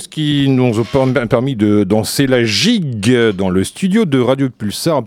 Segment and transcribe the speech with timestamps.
[0.00, 5.02] Ce qui nous a permis de danser la gigue dans le studio de Radio Pulsar.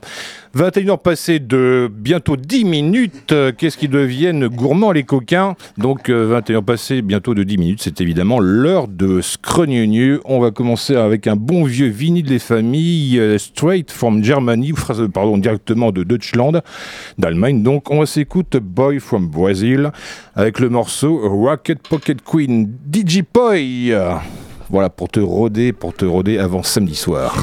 [0.55, 3.33] 21h passées de bientôt 10 minutes.
[3.57, 5.55] Qu'est-ce qu'ils deviennent gourmands les coquins?
[5.79, 7.79] Donc 21h passées bientôt de 10 minutes.
[7.81, 10.21] C'est évidemment l'heure de Scrogneux.
[10.23, 14.71] On va commencer avec un bon vieux vinyle des familles euh, straight from Germany,
[15.11, 16.61] pardon, directement de Deutschland,
[17.17, 17.63] d'Allemagne.
[17.63, 19.89] Donc on s'écoute Boy from Brazil
[20.35, 23.91] avec le morceau Rocket Pocket Queen Digipoy.
[24.75, 27.33] Voilà, pour te rôder, pour te rôder avant samedi soir.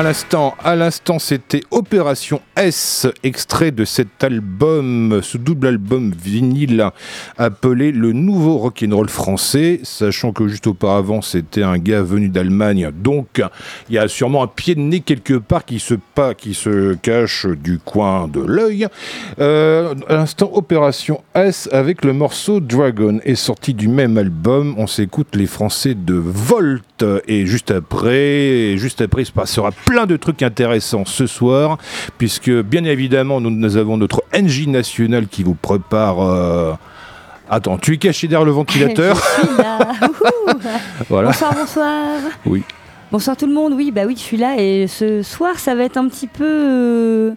[0.00, 6.88] À l'instant, à l'instant, c'était Opération S, extrait de cet album, ce double album vinyle
[7.36, 13.42] appelé Le Nouveau Rock'n'Roll Français, sachant que juste auparavant, c'était un gars venu d'Allemagne, donc
[13.90, 16.94] il y a sûrement un pied de nez quelque part qui se, pas, qui se
[16.94, 18.86] cache du coin de l'œil.
[19.38, 24.76] Euh, à l'instant, Opération S avec le morceau Dragon est sorti du même album.
[24.78, 30.06] On s'écoute les Français de Volt et juste après, juste après, il se passera plein
[30.06, 31.76] de trucs intéressants ce soir,
[32.16, 36.20] puisque bien évidemment, nous, avons notre NJ national qui vous prépare.
[36.20, 36.74] Euh,
[37.50, 39.16] attends, tu es caché derrière le ventilateur?
[39.42, 39.78] Je suis là.
[41.08, 41.30] voilà.
[41.30, 42.18] Bonsoir, bonsoir.
[42.46, 42.62] Oui.
[43.10, 43.72] Bonsoir tout le monde.
[43.72, 46.46] Oui, bah oui, je suis là et ce soir, ça va être un petit peu,
[46.46, 47.32] euh,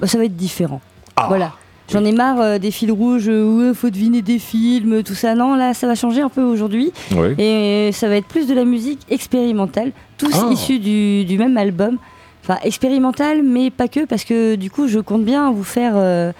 [0.00, 0.80] bah, ça va être différent.
[1.14, 1.26] Ah.
[1.28, 1.52] Voilà.
[1.92, 5.34] J'en ai marre euh, des fils rouges où il faut deviner des films, tout ça.
[5.34, 6.90] Non, là, ça va changer un peu aujourd'hui.
[7.36, 10.48] Et ça va être plus de la musique expérimentale, tous ah.
[10.50, 11.98] issus du, même album.
[12.42, 16.32] Enfin, expérimental, mais pas que, parce que du coup, je compte bien vous faire euh,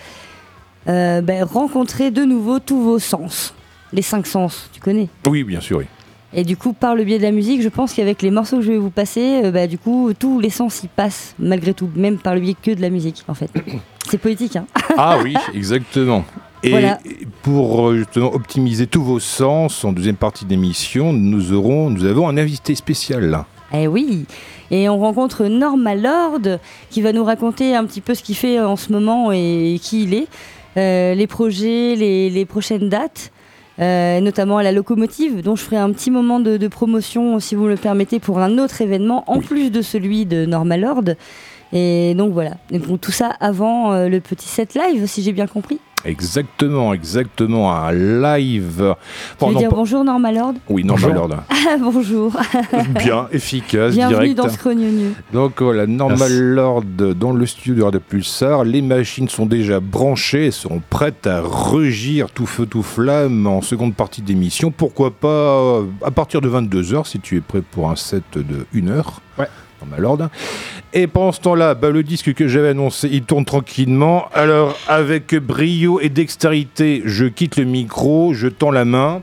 [0.88, 3.54] euh, ben, rencontrer de nouveau tous vos sens.
[3.92, 5.84] Les cinq sens, tu connais Oui, bien sûr, oui.
[6.32, 8.62] Et du coup, par le biais de la musique, je pense qu'avec les morceaux que
[8.62, 12.16] je vais vous passer, bah, du coup, tous les sens y passent, malgré tout, même
[12.16, 13.50] par le biais que de la musique, en fait.
[14.08, 14.66] C'est poétique, hein
[14.96, 16.24] Ah oui, exactement.
[16.64, 16.84] Et
[17.42, 22.28] pour euh, justement optimiser tous vos sens, en deuxième partie d'émission, nous aurons, nous avons
[22.28, 23.46] un invité spécial là.
[23.74, 24.26] Eh oui,
[24.70, 26.58] et on rencontre Norma Lord
[26.90, 30.04] qui va nous raconter un petit peu ce qu'il fait en ce moment et qui
[30.04, 30.28] il est,
[30.76, 33.32] euh, les projets, les, prochaines dates.
[33.80, 37.66] Euh, notamment à la locomotive, dont je ferai un petit moment de, promotion, si vous
[37.66, 41.04] le permettez, pour un autre événement, en plus de celui de Norma Lord.
[41.72, 42.52] Et donc voilà.
[42.70, 45.78] Et pour tout ça avant euh, le petit set live, si j'ai bien compris.
[46.04, 48.94] Exactement, exactement, un live.
[49.38, 50.54] Tu veux dire bonjour Norma Lord?
[50.68, 51.36] Oui, Norma Lord.
[51.80, 52.32] bonjour.
[52.98, 54.36] Bien, efficace, Bienvenue direct.
[54.36, 58.64] dans ce Donc voilà, Norma Lord dans le studio de Pulsar.
[58.64, 63.94] Les machines sont déjà branchées, sont prêtes à rugir tout feu, tout flamme en seconde
[63.94, 64.72] partie d'émission.
[64.72, 68.66] Pourquoi pas euh, à partir de 22h si tu es prêt pour un set de
[68.74, 69.20] 1 heure.
[69.38, 69.46] Ouais.
[70.92, 74.28] Et pendant ce temps-là, bah, le disque que j'avais annoncé, il tourne tranquillement.
[74.34, 79.22] Alors, avec brio et dextérité, je quitte le micro, je tends la main.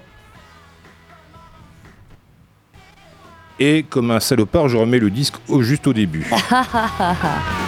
[3.59, 6.25] Et comme un salopard, je remets le disque juste au début.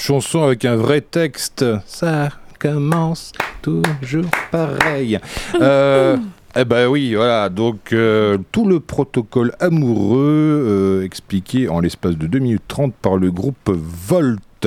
[0.00, 1.64] chanson avec un vrai texte.
[1.86, 5.18] Ça commence toujours pareil.
[5.60, 6.16] Euh,
[6.56, 12.26] eh ben oui, voilà, donc euh, tout le protocole amoureux euh, expliqué en l'espace de
[12.26, 14.66] 2 minutes 30 par le groupe Volt.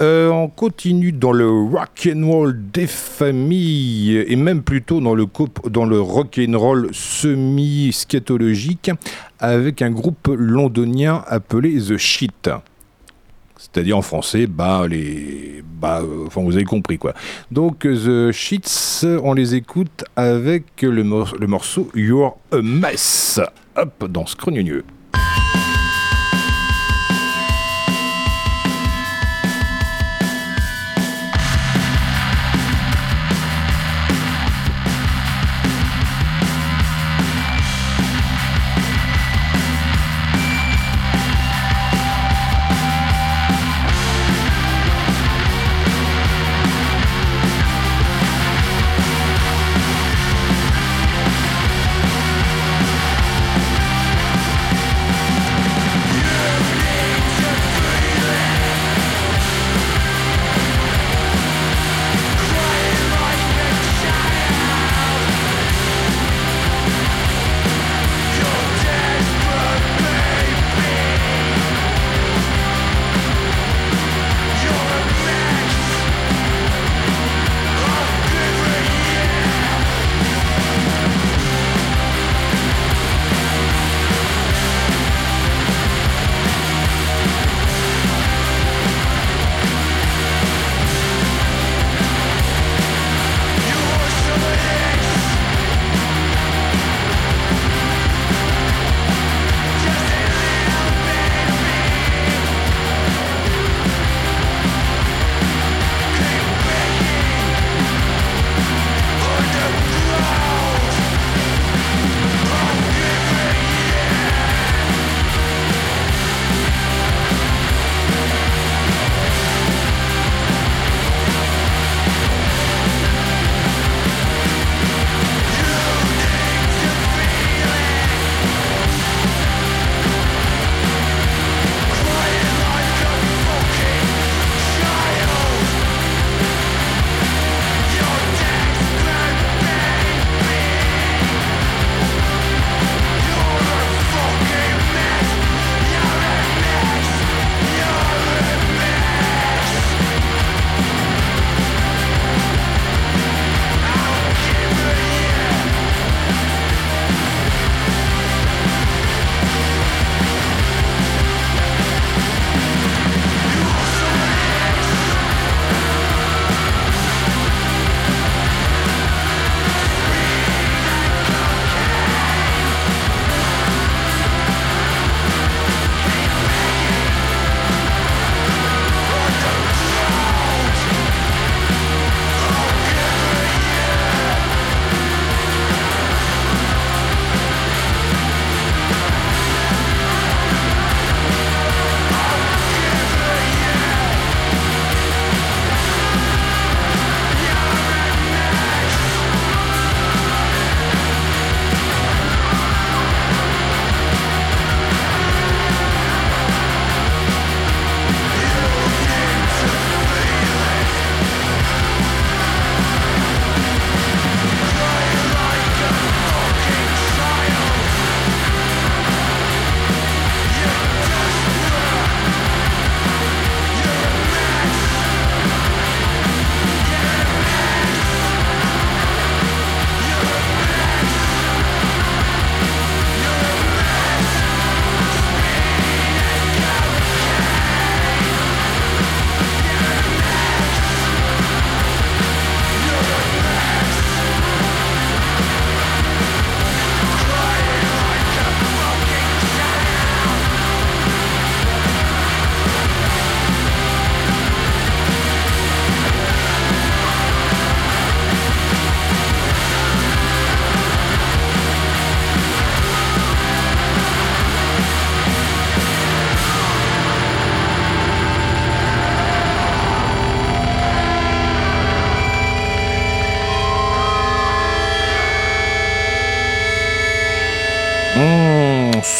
[0.00, 5.26] on continue dans le rock and roll des familles et même plutôt dans le,
[5.70, 8.90] dans le rock and roll semi-scatologique
[9.38, 12.50] avec un groupe londonien appelé The Shit.
[13.72, 17.14] C'est-à-dire en français, bah, les, bah, enfin, vous avez compris quoi.
[17.50, 23.40] Donc, The Sheets, on les écoute avec le, le morceau You're a Mess.
[23.76, 24.36] Hop, dans ce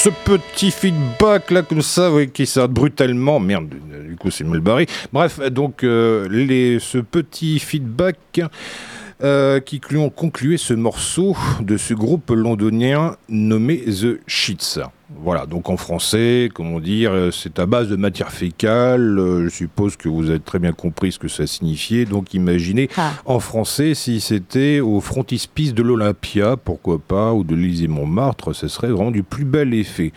[0.02, 3.38] ce petit feedback là comme ça, qui s'arrête brutalement.
[3.38, 4.88] Merde, du coup c'est mal barré.
[5.12, 8.40] Bref, donc euh, les, ce petit feedback
[9.22, 14.80] euh, qui ont conclué ce morceau de ce groupe londonien nommé The Sheets.
[15.20, 19.18] Voilà, donc en français, comment dire, euh, c'est à base de matière fécale.
[19.18, 22.04] Euh, je suppose que vous avez très bien compris ce que ça signifiait.
[22.04, 23.12] Donc imaginez ah.
[23.24, 28.68] en français si c'était au frontispice de l'Olympia, pourquoi pas, ou de l'Élysée Montmartre, ce
[28.68, 30.12] serait vraiment du plus bel effet.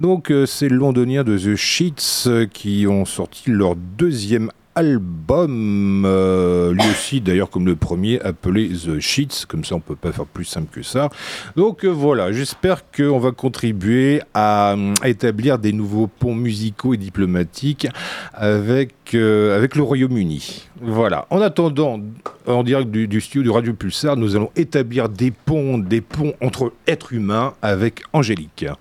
[0.00, 6.88] Donc c'est le londonien de The Sheets qui ont sorti leur deuxième album, euh, lui
[6.88, 10.44] aussi d'ailleurs comme le premier, appelé The Sheets, comme ça on peut pas faire plus
[10.44, 11.08] simple que ça.
[11.56, 17.88] Donc euh, voilà, j'espère qu'on va contribuer à, établir des nouveaux ponts musicaux et diplomatiques
[18.32, 20.68] avec, euh, avec le Royaume-Uni.
[20.80, 21.98] Voilà, en attendant,
[22.46, 26.72] en direct du, studio du Radio Pulsar, nous allons établir des ponts, des ponts entre
[26.86, 28.66] êtres humains avec Angélique.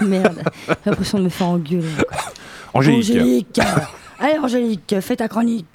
[0.00, 1.86] Oh merde, j'ai l'impression de me faire engueuler.
[2.72, 3.10] Angélique.
[3.10, 3.60] Angélique
[4.18, 5.66] Allez Angélique, fais ta chronique.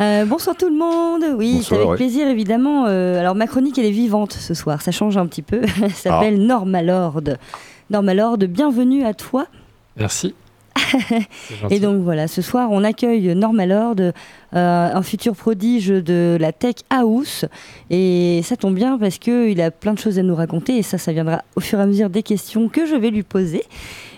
[0.00, 1.36] Euh, bonsoir tout le monde.
[1.36, 2.86] Oui, c'est avec plaisir évidemment.
[2.86, 5.62] Euh, alors ma chronique elle est vivante ce soir, ça change un petit peu.
[5.82, 6.44] Elle s'appelle ah.
[6.44, 7.22] Norma Lord.
[7.90, 9.46] Norma Lord, bienvenue à toi.
[9.96, 10.34] Merci.
[11.70, 14.12] Et donc voilà, ce soir on accueille Norma Lord, euh,
[14.52, 17.44] un futur prodige de la tech house.
[17.90, 20.98] Et ça tombe bien parce qu'il a plein de choses à nous raconter et ça,
[20.98, 23.64] ça viendra au fur et à mesure des questions que je vais lui poser.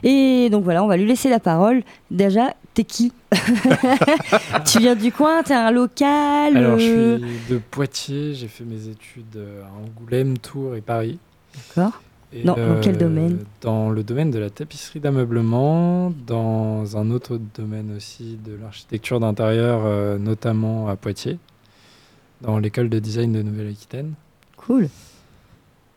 [0.02, 1.82] Et donc voilà, on va lui laisser la parole.
[2.10, 3.12] Déjà, t'es qui
[4.66, 8.34] Tu viens du coin T'es un local Alors, je euh suis de Poitiers.
[8.34, 11.18] J'ai fait mes études à Angoulême, Tours et Paris.
[11.76, 12.00] D'accord.
[12.42, 13.38] Dans, quel euh, domaine?
[13.60, 19.82] Dans le domaine de la tapisserie d'ameublement, dans un autre domaine aussi de l'architecture d'intérieur,
[19.84, 21.38] euh, notamment à Poitiers,
[22.40, 24.14] dans l'école de design de Nouvelle-Aquitaine.
[24.56, 24.88] Cool.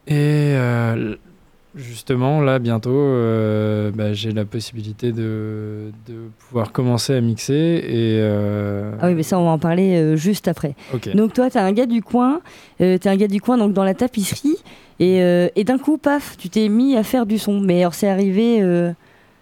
[0.08, 0.56] Et
[1.78, 5.92] Justement, là, bientôt, euh, bah, j'ai la possibilité de,
[6.40, 7.54] pouvoir commencer à mixer.
[7.54, 10.74] Et, euh, Ah oui, mais ça, on va en parler euh, juste après.
[11.14, 12.42] Donc, toi, tu un gars du coin,
[12.80, 14.58] tu es un gars du coin donc dans la tapisserie,
[15.00, 15.20] et,
[15.56, 17.60] et d'un coup, paf, tu t'es mis à faire du son.
[17.60, 18.62] Mais alors, c'est arrivé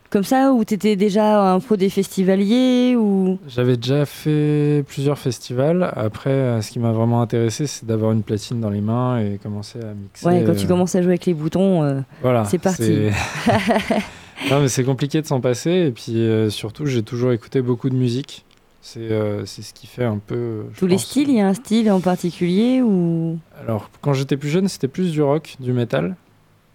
[0.10, 3.38] comme ça ou t'étais déjà un pro des festivaliers ou?
[3.48, 5.92] J'avais déjà fait plusieurs festivals.
[5.96, 9.40] Après, euh, ce qui m'a vraiment intéressé, c'est d'avoir une platine dans les mains et
[9.42, 10.26] commencer à mixer.
[10.26, 12.84] Ouais, quand tu euh, commences à jouer avec les boutons, euh, voilà, c'est parti.
[14.50, 15.72] non, mais c'est compliqué de s'en passer.
[15.72, 16.18] Et puis
[16.50, 18.46] surtout, j'ai toujours écouté beaucoup de musique.
[18.82, 20.66] C'est ce qui fait un peu.
[20.78, 23.40] Tous les styles, il y a un style en particulier ou?
[23.60, 26.16] Alors, quand j'étais plus jeune, c'était plus du rock, du métal.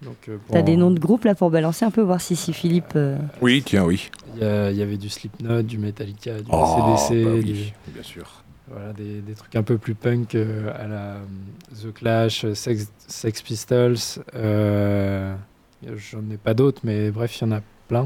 [0.07, 2.93] Euh, T'as des noms de groupes là pour balancer un peu, voir si, si Philippe.
[2.95, 4.09] Euh, oui, tiens, oui.
[4.35, 7.25] Il y, avait du Slipknot, du Metallica, du oh, CDC.
[7.25, 8.43] Bah bien sûr.
[8.69, 11.17] Voilà, des, des, trucs un peu plus punk euh, à la
[11.81, 13.97] The Clash, Sex, Sex Pistols.
[14.33, 17.61] J'en ai pas d'autres, mais bref, il y en a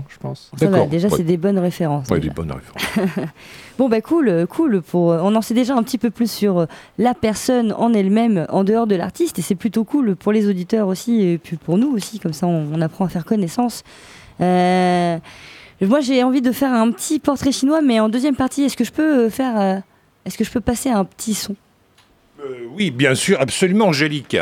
[0.10, 0.52] je pense.
[0.89, 2.08] déjà, c'est des bonnes références.
[2.08, 3.10] des bonnes références.
[3.78, 4.82] bon, bah cool, cool.
[4.82, 6.65] Pour, on en sait déjà un petit peu plus sur euh,
[6.98, 10.88] la personne en elle-même, en dehors de l'artiste, et c'est plutôt cool pour les auditeurs
[10.88, 13.84] aussi, et puis pour nous aussi, comme ça on, apprend à faire connaissance.
[14.41, 15.17] Euh,
[15.82, 18.84] moi, j'ai envie de faire un petit portrait chinois, mais en deuxième partie, est-ce que
[18.84, 19.82] je peux euh, faire,
[20.26, 21.56] est-ce que je peux passer un petit son?
[22.74, 24.38] Oui, bien sûr, absolument, Angélique.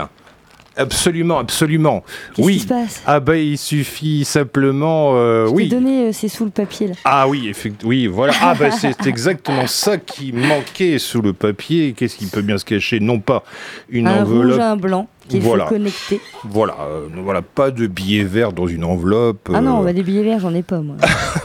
[0.76, 2.04] Absolument, absolument.
[2.34, 2.54] Qu'est-ce oui.
[2.56, 3.04] Qui se passe?
[3.06, 5.12] Ah ben il suffit simplement.
[5.16, 5.68] Euh, oui.
[5.68, 6.94] donné, euh, c'est sous le papier là.
[7.06, 7.90] Ah oui, effectivement.
[7.90, 8.34] Oui, voilà.
[8.42, 11.94] Ah ben c'est exactement ça qui manquait sous le papier.
[11.94, 13.00] Qu'est-ce qui peut bien se cacher?
[13.00, 13.44] Non pas
[13.90, 14.54] une un enveloppe.
[14.54, 15.66] Rouge, un blanc qu'il voilà.
[15.66, 16.22] faut connecter.
[16.44, 19.50] Voilà, euh, voilà, pas de billets verts dans une enveloppe.
[19.54, 20.96] Ah non, bah, des billets verts, j'en ai pas moi.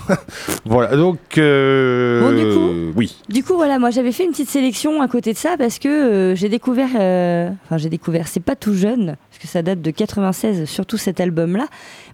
[0.65, 1.19] voilà, donc.
[1.39, 3.17] Euh, bon, du coup, oui.
[3.29, 6.35] Du coup, voilà, moi j'avais fait une petite sélection à côté de ça parce que
[6.37, 6.89] j'ai découvert.
[6.89, 11.21] Enfin, j'ai découvert, c'est pas tout jeune, parce que ça date de 96, surtout cet
[11.21, 11.67] album-là.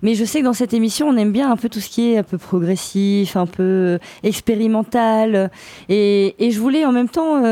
[0.03, 2.13] Mais je sais que dans cette émission, on aime bien un peu tout ce qui
[2.13, 5.51] est un peu progressif, un peu expérimental.
[5.89, 7.43] Et, et je voulais en même temps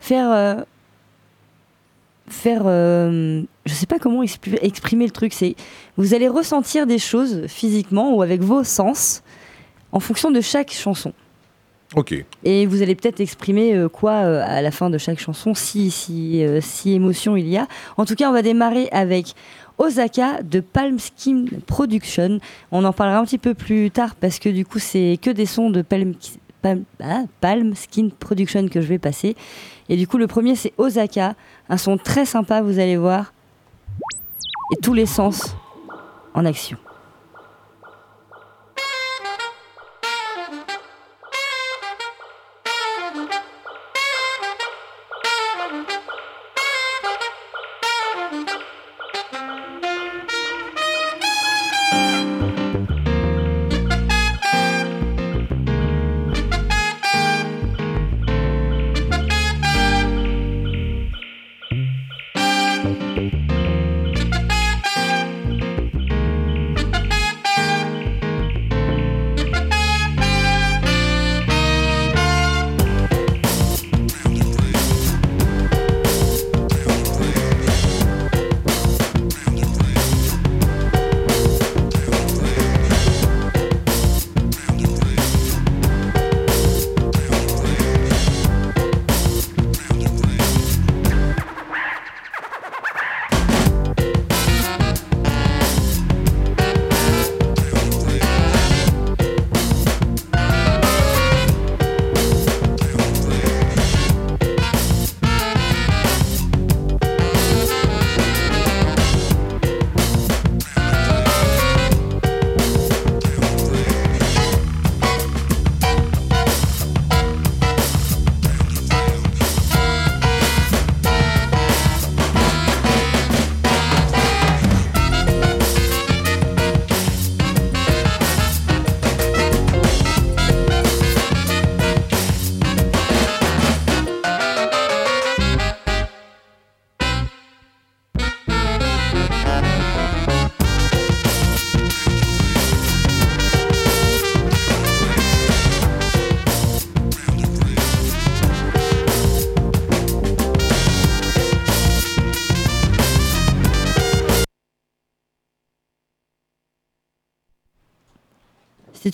[0.00, 0.64] faire
[2.28, 5.54] faire, euh, je sais pas comment exprimer le truc, c'est
[5.96, 9.22] vous allez ressentir des choses physiquement ou avec vos sens
[9.92, 11.12] en fonction de chaque chanson.
[11.94, 12.14] Ok.
[12.44, 15.90] Et vous allez peut-être exprimer euh, quoi euh, à la fin de chaque chanson, si,
[15.90, 17.68] si, si émotion il y a.
[17.96, 19.34] En tout cas, on va démarrer avec
[19.78, 22.40] Osaka de Palm Skin Production.
[22.72, 25.46] On en parlera un petit peu plus tard parce que du coup, c'est que des
[25.46, 26.14] sons de Palm,
[26.62, 29.36] Palm, ah, Palm Skin Production que je vais passer.
[29.88, 31.34] Et du coup, le premier, c'est Osaka.
[31.68, 33.32] Un son très sympa, vous allez voir.
[34.72, 35.56] Et tous les sens
[36.34, 36.78] en action.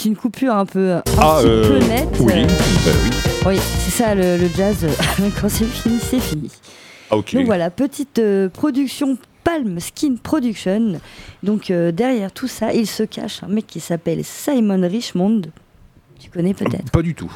[0.03, 2.09] C'est une coupure un peu, un Ah, petit euh, peu nette.
[2.19, 3.11] Oui, Euh, bah oui.
[3.55, 4.85] oui, c'est ça le, le jazz.
[5.41, 6.51] Quand c'est fini, c'est fini.
[7.09, 7.15] Ah.
[7.15, 10.99] Donc voilà, petite euh, production Palm Skin Production.
[11.45, 15.43] Donc euh, derrière tout ça, il se cache un mec qui s'appelle Simon Richmond.
[16.19, 17.33] Tu connais peut-être Pas du tout.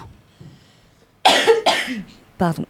[2.36, 2.66] Pardon.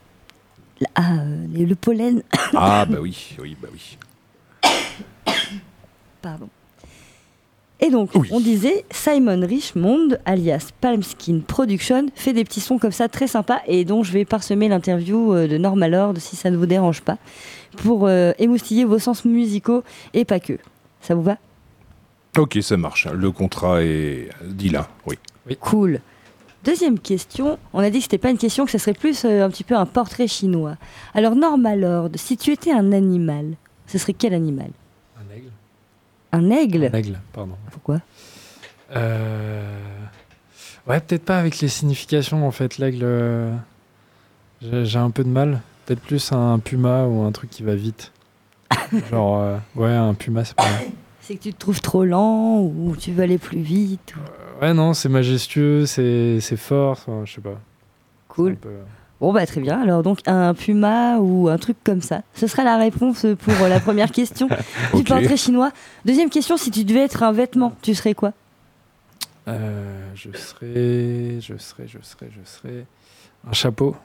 [0.94, 2.22] Ah, euh, le pollen.
[2.54, 3.96] Ah, bah oui, oui, bah oui.
[6.20, 6.50] Pardon.
[7.80, 8.28] Et donc, Oui.
[8.32, 13.26] on disait Simon Richmond, alias Palm Skin Production, fait des petits sons comme ça très
[13.26, 16.64] sympas et dont je vais parsemer l'interview euh, de Norma Lord si ça ne vous
[16.66, 17.18] dérange pas,
[17.76, 19.82] pour euh, émoustiller vos sens musicaux
[20.14, 20.54] et pas que.
[21.02, 21.36] Ça vous va?
[22.38, 23.06] Ok, ça marche.
[23.08, 25.16] Le contrat est dit là, oui.
[25.60, 26.00] Cool.
[26.64, 29.44] Deuxième question, on a dit que c'était pas une question, que ce serait plus euh,
[29.44, 30.76] un petit peu un portrait chinois.
[31.14, 33.52] Alors Norma Lord, si tu étais un animal,
[33.86, 34.70] ce serait quel animal?
[36.36, 37.54] Un aigle Un aigle, pardon.
[37.72, 38.00] Pourquoi?
[38.94, 39.78] Euh,
[40.86, 42.78] Ouais, peut-être pas avec les significations en fait.
[42.78, 43.56] L'aigle, euh,
[44.62, 45.60] j'ai un peu de mal.
[45.84, 48.12] Peut-être plus un puma ou un truc qui va vite.
[49.10, 50.84] Genre, euh, ouais, un puma, c'est pas mal.
[51.20, 54.72] C'est que tu te trouves trop lent ou tu veux aller plus vite ou- Ouais,
[54.74, 57.58] non, c'est majestueux, c'est fort, je sais pas.
[58.28, 58.54] Cool.
[58.56, 58.70] Peu-
[59.20, 62.20] Bon bah très bien, alors donc un puma ou un truc comme ça.
[62.34, 64.48] Ce sera la réponse pour euh, la première question
[64.94, 65.06] du Ok.
[65.08, 65.72] portrait chinois.
[66.04, 68.32] Deuxième question, si tu devais être un vêtement, tu serais quoi?
[69.48, 72.84] Euh, je serais, je serais, je serais, je serais
[73.48, 73.96] un chapeau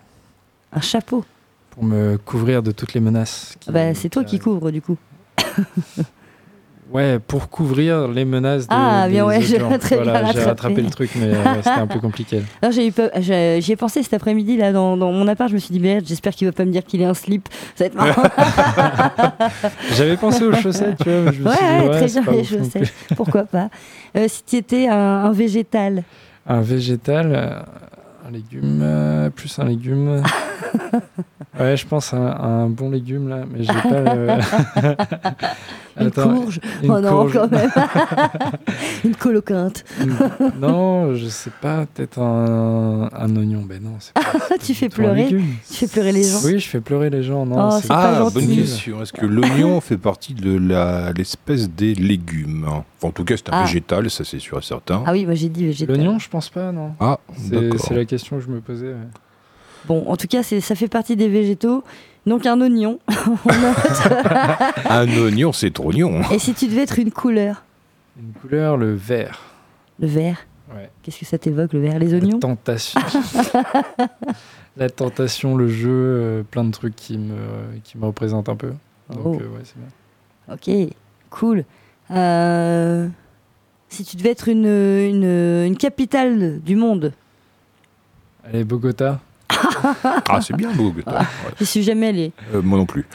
[0.72, 1.26] Un chapeau?
[1.72, 3.56] pour me couvrir de toutes les menaces.
[3.60, 4.98] qui- Ah bah, c'est toi qui couvres du coup.
[6.92, 9.78] Ouais, pour couvrir les menaces de, Ah, bien, des ouais, j'ai Voilà,
[10.20, 10.44] rattrapé.
[10.44, 12.42] rattrapé le truc, mais euh, c'était un peu compliqué.
[12.72, 16.04] J'y ai pensé cet après-midi là dans, dans mon appart, je me suis dit merde,
[16.06, 17.48] j'espère qu'il va pas me dire qu'il est un slip.
[17.76, 18.24] Ça va être marrant.
[19.96, 21.22] J'avais pensé aux chaussettes, tu vois.
[21.22, 22.94] mais Je me ouais, suis dit, ouais, ouais, très bien les chaussettes.
[23.16, 23.70] Pourquoi pas
[24.18, 26.04] Euh, Si tu étais un, un végétal,
[26.46, 27.60] Un végétal, euh,
[28.28, 30.22] un légume, euh, plus un légume.
[31.60, 34.28] ouais, je pense à un, à un bon légume là, mais j'ai pas le.
[36.00, 37.34] une Attends, courge, une oh non courge.
[37.34, 37.70] quand même,
[39.06, 39.84] une coloquinte.
[40.02, 40.16] Une-
[40.60, 43.64] Non, je sais pas, peut-être un, un oignon.
[43.68, 44.22] Ben non, c'est pas.
[44.64, 45.28] Tu fais pleurer.
[45.28, 45.42] Tu
[45.76, 47.46] fais pleurer les gens Oui, je fais pleurer les gens.
[47.46, 49.02] Non, Oh, c'est pas Ah, bonne question.
[49.02, 52.66] Est-ce que l'oignon fait partie de la- l'espèce des légumes?
[52.68, 53.64] Enfin, En tout cas, c'est un Ah.
[53.64, 55.04] végétal, ça c'est sûr et certain.
[55.06, 55.96] Ah oui, moi j'ai dit végétal.
[55.96, 56.92] l'oignon, je pense pas, non.
[57.00, 57.80] Ah, C'est d'accord.
[57.80, 58.88] c'est la question que je me posais.
[58.88, 59.08] ouais.
[59.88, 61.84] Bon, en tout cas, c'est- ça fait partie des végétaux.
[62.28, 63.00] Donc un oignon.
[63.28, 64.12] On note.
[64.90, 66.22] Un oignon, c'est oignon.
[66.32, 67.64] Et si tu devais être une couleur
[68.20, 69.40] Une couleur, le vert.
[70.00, 70.38] Le vert
[70.74, 70.90] Ouais.
[71.04, 73.02] Qu'est-ce que ça t'évoque, le vert Les La oignons tentation.
[74.78, 77.36] la tentation, le jeu, euh, plein de trucs qui me,
[77.84, 78.70] qui me représentent un peu.
[79.10, 79.34] Donc, Oh.
[79.42, 80.54] euh, ouais, c'est bien.
[80.88, 80.94] Ok,
[81.30, 81.66] cool.
[82.12, 83.08] Euh,
[83.90, 87.12] si tu devais être une, une, une capitale du monde,
[88.46, 89.20] Allez, Bogota.
[90.30, 91.12] Ah, c'est bien, Bogota.
[91.20, 91.26] Ouais.
[91.60, 92.32] je suis jamais allée.
[92.54, 93.06] Euh, moi non plus.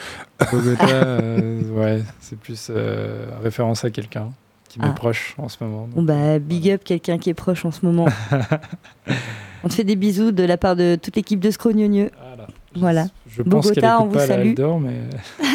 [0.51, 4.29] Bogota, euh, ouais, c'est plus euh, référence à quelqu'un
[4.69, 4.93] qui m'est Ah.
[4.93, 5.87] proche en ce moment.
[5.93, 8.05] Bon bah, big up quelqu'un qui est proche en ce moment.
[9.63, 12.11] on te fait des bisous de la part de toute l'équipe de Scrognonieux.
[12.19, 12.47] Voilà.
[12.75, 13.07] Voilà.
[13.29, 14.49] Je pense qu'elle Bogota, on vous pas la salue.
[14.49, 14.99] Aldor, mais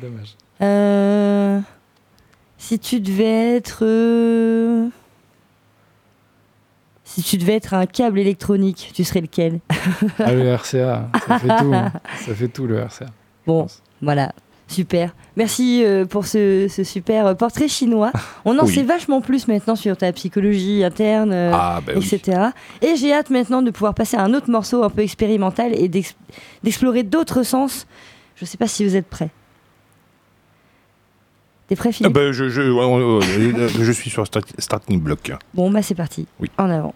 [0.00, 0.36] dommage.
[0.62, 1.60] Euh,
[2.58, 3.84] si tu devais être...
[7.14, 9.60] Si tu devais être un câble électronique, tu serais lequel
[10.18, 11.72] Ah, le RCA, ça fait tout.
[11.74, 11.92] hein.
[12.26, 13.06] Ça fait tout le RCA.
[13.46, 13.66] Bon.
[14.02, 14.32] Voilà,
[14.66, 15.14] super.
[15.36, 18.10] Merci euh, pour ce, ce super euh, portrait chinois.
[18.44, 18.74] On en Oui.
[18.74, 22.04] sait vachement plus maintenant sur ta psychologie interne, euh, Ah, bah oui.
[22.12, 22.48] etc.
[22.82, 25.86] Et j'ai hâte maintenant de pouvoir passer à un autre morceau un peu expérimental et
[25.88, 26.16] d'ex-
[26.64, 27.86] d'explorer d'autres sens.
[28.36, 29.30] Je sais pas si vous êtes prêts.
[31.68, 32.12] T'es prêt, Philippe?
[32.12, 35.32] Bah, je, je, je suis sur start- starting block.
[35.54, 36.26] Bon, bah c'est parti.
[36.40, 36.50] Oui.
[36.58, 36.94] En avant.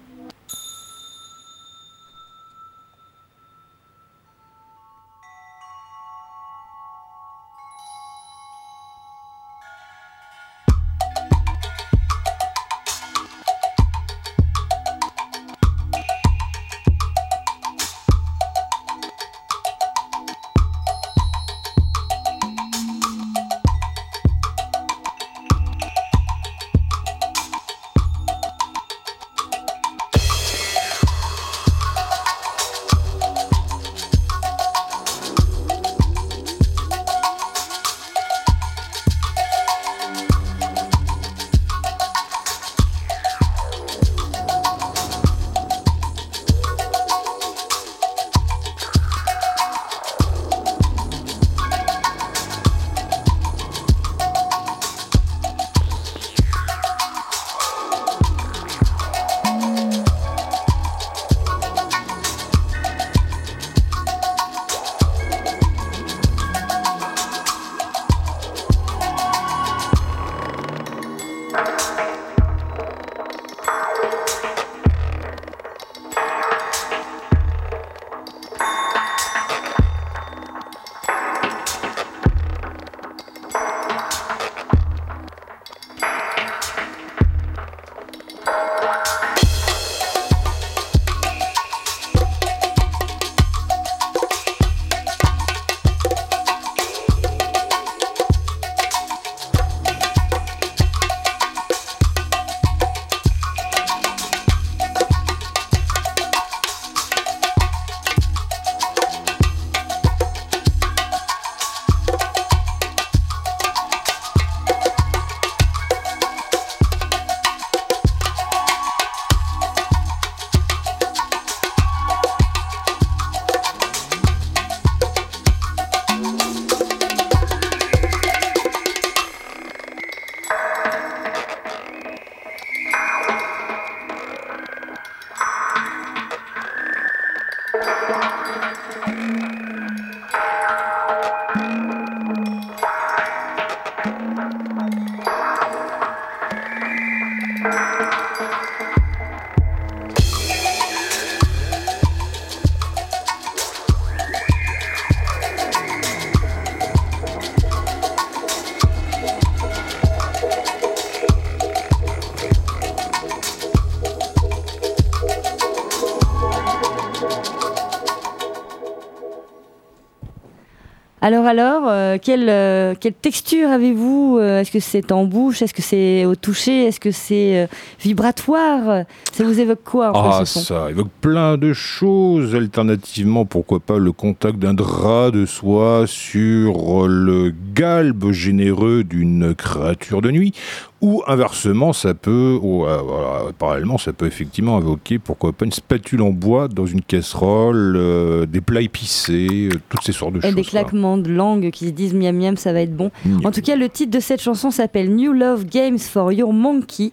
[171.29, 175.75] Alors alors, euh, quelle, euh, quelle texture avez-vous euh, Est-ce que c'est en bouche Est-ce
[175.75, 177.69] que c'est au toucher Est-ce que c'est
[178.01, 179.05] vibratoire?
[179.35, 182.55] Ça vous évoque quoi Ah, ça évoque plein de choses.
[182.55, 190.23] Alternativement, pourquoi pas le contact d'un drap de soie sur le galbe généreux d'une créature
[190.23, 190.55] de nuit
[191.01, 196.23] ou inversement, ça peut, ou, euh, parallèlement, ça peut effectivement invoquer, pourquoi pas, une spatule
[196.23, 200.43] en bois dans une casserole, euh, des plats épicés, euh, toutes ces sortes de Et
[200.43, 200.55] choses.
[200.57, 203.13] Des claquements de langue qui se disent miam miam, ça va être bon.
[203.45, 207.13] En tout cas, le titre de cette chanson s'appelle New Love Games for Your Monkey.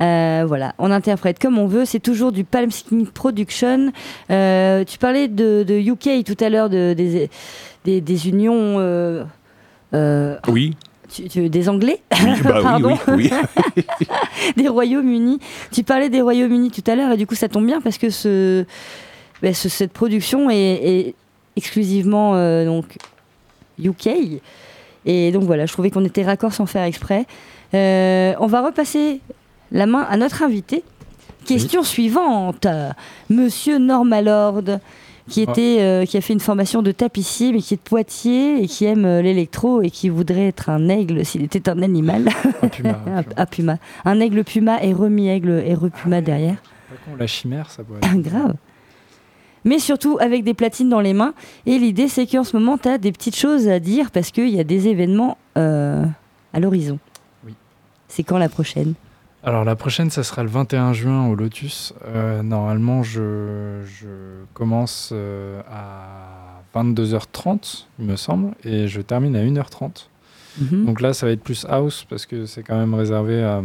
[0.00, 1.84] voilà, on interprète comme on veut.
[1.84, 3.92] C'est toujours du Palm Skin Production.
[4.28, 7.30] tu parlais de, UK tout à l'heure, de, des,
[7.84, 9.24] des, des unions.
[10.48, 10.74] oui
[11.20, 12.00] des Anglais,
[12.44, 13.30] bah pardon, oui,
[14.56, 15.38] des Royaumes-Unis.
[15.70, 18.10] Tu parlais des Royaumes-Unis tout à l'heure et du coup ça tombe bien parce que
[18.10, 18.64] ce,
[19.42, 21.14] bah, cette production est,
[21.56, 22.96] exclusivement euh, donc
[23.78, 24.40] UK
[25.04, 27.26] et donc voilà, je trouvais qu'on était raccord sans faire exprès.
[27.74, 29.20] Euh, on va repasser
[29.70, 30.84] la main à notre invité.
[31.44, 32.66] Question suivante,
[33.28, 34.62] Monsieur Normalord
[35.28, 35.50] qui, ah.
[35.50, 38.66] était, euh, qui a fait une formation de tapissier, mais qui est de Poitiers et
[38.66, 42.28] qui aime euh, l'électro et qui voudrait être un aigle s'il était un animal.
[42.62, 43.00] Un puma.
[43.36, 43.78] un, puma.
[44.04, 46.56] Un aigle puma et remi-aigle et repuma derrière.
[47.18, 48.22] la chimère, ça pourrait être...
[48.22, 48.54] Grave.
[49.64, 51.34] Mais surtout avec des platines dans les mains.
[51.66, 54.48] Et l'idée, c'est qu'en ce moment, tu as des petites choses à dire parce qu'il
[54.48, 56.04] y a des événements euh,
[56.52, 56.98] à l'horizon.
[57.46, 57.54] Oui.
[58.08, 58.94] C'est quand la prochaine?
[59.44, 61.94] Alors la prochaine, ça sera le 21 juin au Lotus.
[62.06, 63.82] Euh, normalement, je,
[64.54, 70.06] commence euh, à 22h30, il me semble, et je termine à 1h30.
[70.60, 70.84] Mhm.
[70.86, 73.62] Donc là, ça va être plus house parce que c'est quand même réservé à,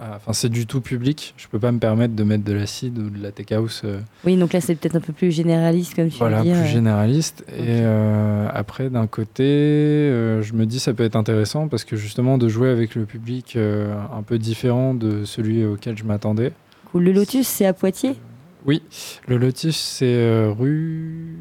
[0.00, 1.34] Enfin, c'est du tout public.
[1.36, 3.82] Je peux pas me permettre de mettre de l'acide ou de la tech house.
[3.84, 4.00] Euh.
[4.24, 6.56] Oui, donc là, c'est peut-être un peu plus généraliste, comme tu voilà, veux dire.
[6.56, 7.44] plus généraliste.
[7.48, 11.96] Et euh, après, d'un côté, euh, je me dis ça peut être intéressant parce que
[11.96, 16.52] justement, de jouer avec le public un peu différent de celui auquel je m'attendais.
[16.94, 18.14] Le Lotus, c'est à Poitiers?
[18.66, 18.82] Oui,
[19.26, 21.36] le Lotus, c'est rue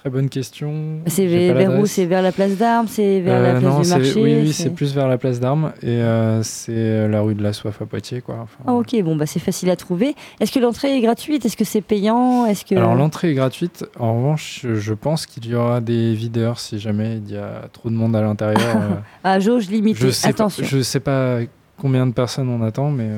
[0.00, 1.00] Très bonne question.
[1.06, 4.22] C'est vers, où C'est vers la place d'Armes C'est vers la euh, place du marché
[4.22, 7.42] Oui, oui c'est plus vers la place d'Armes et euh, c'est euh, la rue de
[7.42, 8.20] la Soif à Poitiers.
[8.20, 8.46] Quoi.
[8.64, 10.14] ah, ok, bon, bah, c'est facile à trouver.
[10.38, 12.76] Est-ce que l'entrée est gratuite Est-ce que c'est payant Est-ce que...
[12.76, 13.86] Alors l'entrée est gratuite.
[13.98, 17.90] En revanche, je pense qu'il y aura des videurs si jamais il y a trop
[17.90, 18.76] de monde à l'intérieur.
[19.24, 20.64] ah, jauge limitée, je sais attention.
[20.64, 21.40] je ne sais pas
[21.76, 23.08] combien de personnes on attend, mais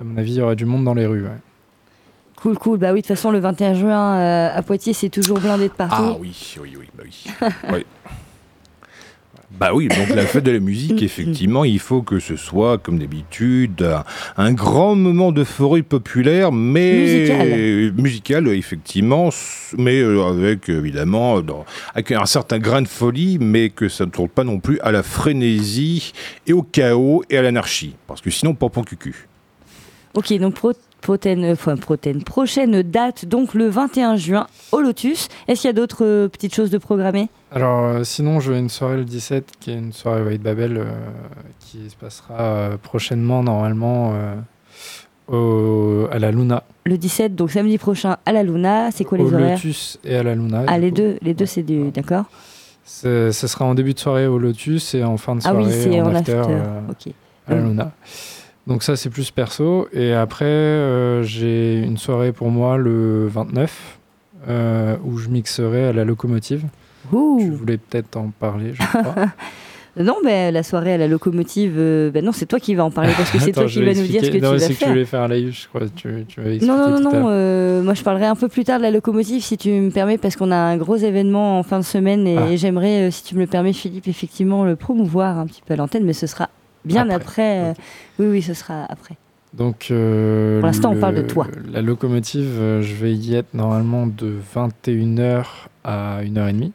[0.00, 1.26] à mon avis, il y aura du monde dans les rues.
[2.40, 2.78] Cool, cool.
[2.78, 5.72] Bah oui, de toute façon, le 21 juin euh, à Poitiers, c'est toujours blindé de
[5.72, 5.96] partout.
[5.98, 7.84] Ah oui, oui, oui, bah oui.
[9.50, 12.98] Bah oui, donc la fête de la musique, effectivement, il faut que ce soit, comme
[12.98, 13.84] d'habitude,
[14.36, 19.30] un, grand moment de forêt populaire, mais musical, effectivement,
[19.76, 21.42] mais euh, avec évidemment
[21.94, 24.92] avec un certain grain de folie, mais que ça ne tourne pas non plus à
[24.92, 26.12] la frénésie
[26.46, 29.26] et au chaos et à l'anarchie, parce que sinon, pas pour cucu.
[30.14, 35.28] Ok, donc pro prochaine, enfin, prochaine date, donc le 21 juin au Lotus.
[35.46, 38.58] Est-ce qu'il y a d'autres euh, petites choses de programmer Alors, euh, sinon, je vais
[38.58, 40.84] une soirée le 17, qui est une soirée White Babel, euh,
[41.60, 44.14] qui se passera prochainement, normalement,
[45.30, 46.64] à la Luna.
[46.84, 48.90] Le 17, donc samedi prochain à la Luna.
[48.90, 49.50] C'est quoi les horaires?
[49.50, 50.64] Au Lotus et à la Luna.
[50.66, 51.90] Ah, les deux, les deux, c'est du.
[51.90, 52.24] D'accord
[52.84, 55.72] Ce sera en début de soirée au Lotus et en fin de soirée ah oui,
[55.72, 56.32] c'est en, after,
[57.46, 57.92] à la Luna.
[58.68, 59.88] Donc ça, c'est plus perso.
[59.94, 63.98] Et après, euh, j'ai une soirée pour moi le 29
[64.46, 66.64] euh, où je mixerai à la locomotive.
[67.10, 67.40] Ouh.
[67.40, 69.14] Je voulais peut-être en parler, je crois.
[69.96, 72.90] non, mais la soirée à la locomotive, euh, ben non, c'est toi qui vas en
[72.90, 74.60] parler parce que c'est toi qui vas nous dire ce que tu vas faire.
[74.60, 75.88] c'est que tu voulais faire un live, je crois.
[75.96, 78.90] Tu, tu non, non, non, non moi je parlerai un peu plus tard de la
[78.90, 82.26] locomotive si tu me permets parce qu'on a un gros événement en fin de semaine
[82.26, 82.56] et ah.
[82.56, 86.04] j'aimerais, si tu me le permets, Philippe, effectivement le promouvoir un petit peu à l'antenne,
[86.04, 86.50] mais ce sera
[86.84, 87.70] Bien après.
[87.70, 87.74] Euh,
[88.18, 89.16] oui, oui, ce sera après.
[89.54, 91.46] Donc, euh, pour l'instant, on parle de toi.
[91.70, 95.44] La locomotive, euh, je vais y être normalement de 21h
[95.84, 96.72] à 1h30.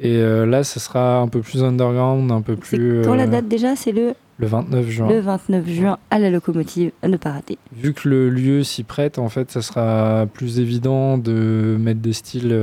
[0.00, 3.02] Et là, ce sera un peu plus underground, un peu plus.
[3.04, 3.76] Quand la date déjà?
[3.76, 4.14] C'est le.
[4.38, 5.08] Le 29 juin.
[5.08, 7.56] Le 29 juin à la locomotive, à ne pas rater.
[7.72, 12.12] Vu que le lieu s'y prête, en fait, ça sera plus évident de mettre des
[12.12, 12.58] styles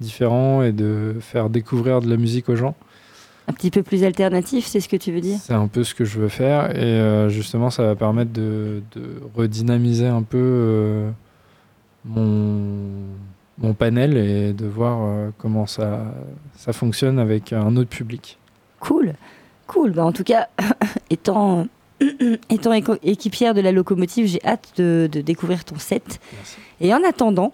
[0.00, 2.74] différents et de faire découvrir de la musique aux gens.
[3.46, 5.38] Un petit peu plus alternatif, c'est ce que tu veux dire?
[5.42, 8.82] C'est un peu ce que je veux faire et euh, justement ça va permettre de,
[9.34, 11.10] redynamiser un peu euh,
[12.06, 12.88] mon,
[13.58, 16.06] mon panel et de voir euh, comment ça,
[16.56, 18.38] ça fonctionne avec un autre public.
[18.80, 19.12] Cool,
[19.66, 19.92] cool.
[19.92, 20.48] Bah, en tout cas,
[21.10, 21.66] étant,
[22.48, 22.72] étant
[23.02, 26.18] équipière de la locomotive, j'ai hâte de, découvrir ton set.
[26.80, 27.52] Et en attendant,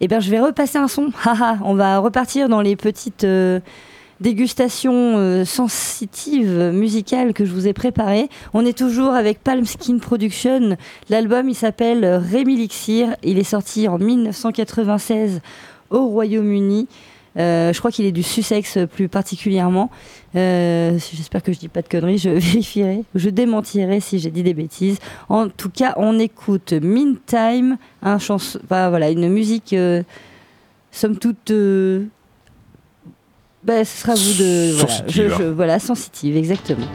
[0.00, 1.10] eh ben, je vais repasser un son.
[1.64, 3.26] on va repartir dans les petites
[4.20, 8.28] dégustation euh, sensitive musicale que je vous ai préparée.
[8.54, 10.76] On est toujours avec Palm Skin Production.
[11.10, 13.16] L'album, il s'appelle Rémi Lixir.
[13.22, 15.40] Il est sorti en 1996
[15.90, 16.88] au Royaume-Uni.
[17.38, 19.90] Euh, je crois qu'il est du Sussex plus particulièrement.
[20.36, 22.16] Euh, j'espère que je dis pas de conneries.
[22.16, 24.98] Je vérifierai, je démentirai si j'ai dit des bêtises.
[25.28, 29.74] En tout cas, on écoute Meantime, un une musique
[30.90, 31.52] somme toute
[33.66, 34.72] ben, ce sera vous de.
[34.74, 36.86] Voilà, je, je, voilà sensitive, exactement.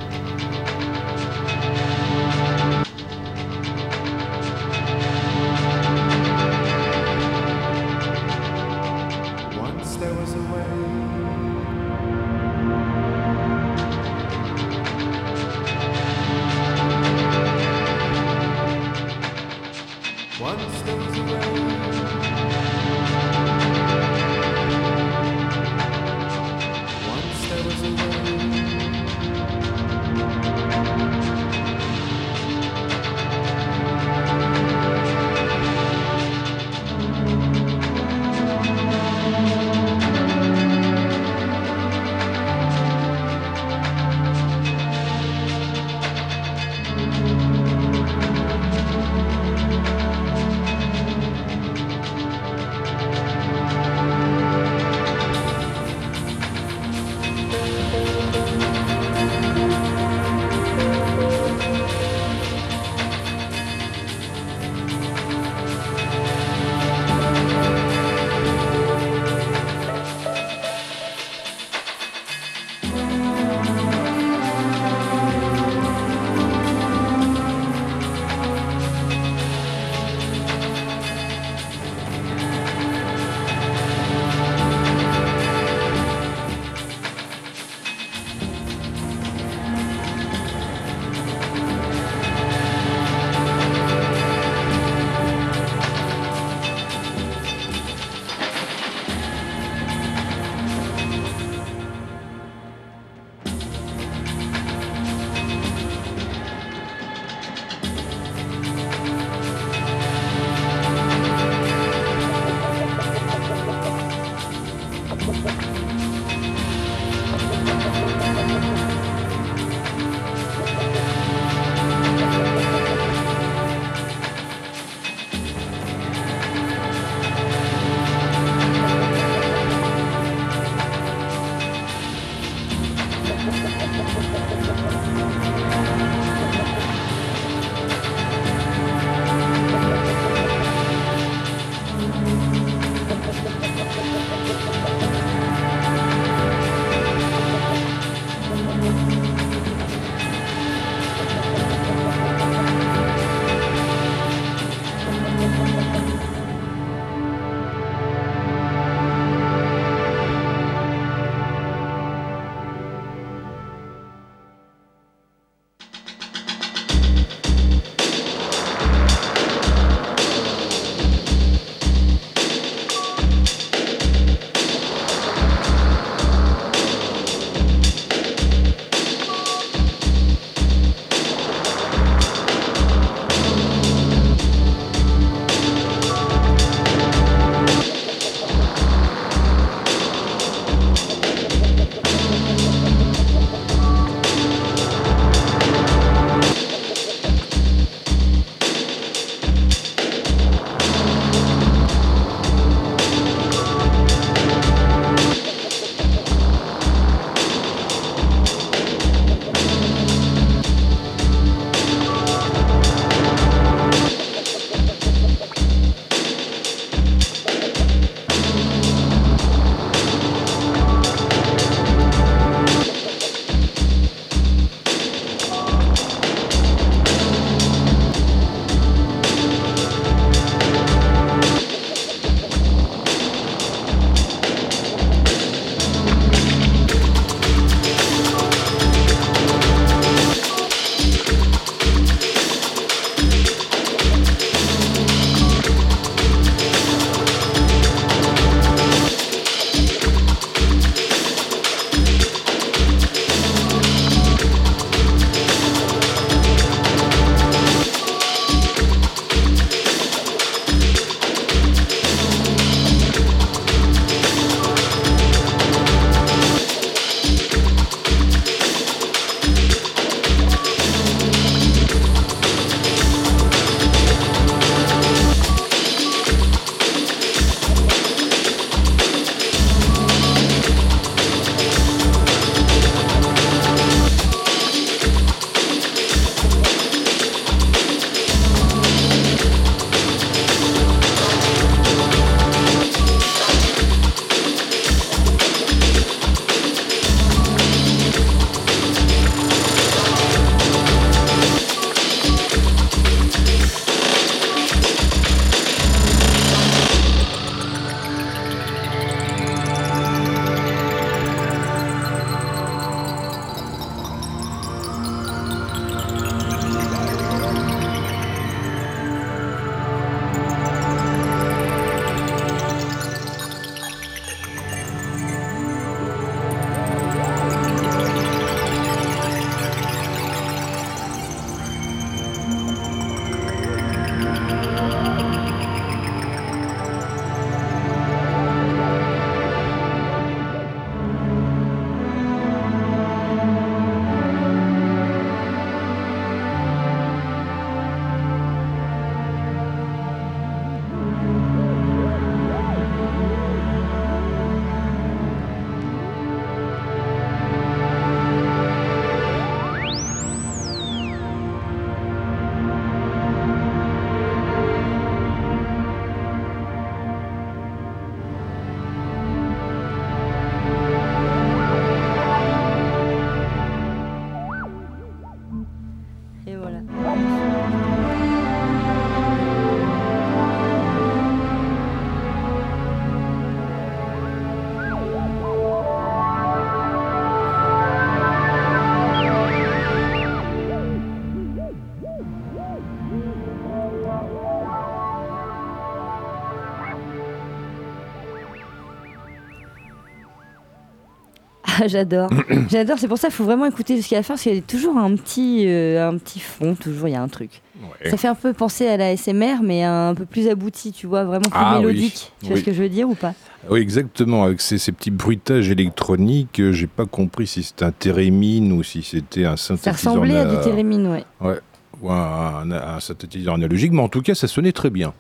[401.83, 402.29] Ah, j'adore.
[402.69, 402.99] j'adore.
[402.99, 404.97] C'est pour ça qu'il faut vraiment écouter jusqu'à la fin parce qu'il y a toujours
[404.97, 406.75] un petit, euh, un petit fond.
[406.75, 407.61] Toujours, il y a un truc.
[408.09, 411.23] Ça fait un peu penser à la SMR, mais un peu plus abouti, tu vois,
[411.23, 411.85] vraiment plus Ah, oui.
[411.87, 412.31] mélodique.
[412.41, 412.61] Tu vois Oui.
[412.61, 413.33] ce que je veux dire ou pas?
[413.69, 414.43] Oui, exactement.
[414.43, 418.83] Avec ces, ces petits bruitages électroniques, euh, j'ai pas compris si c'était un thérémine ou
[418.83, 420.13] si c'était un Ça synthétiseur.
[420.13, 421.57] ressemblait à du thérémine, ouais.
[422.01, 425.13] ou un, un- un synthétiseur analogique, mais en tout cas, ça sonnait très bien.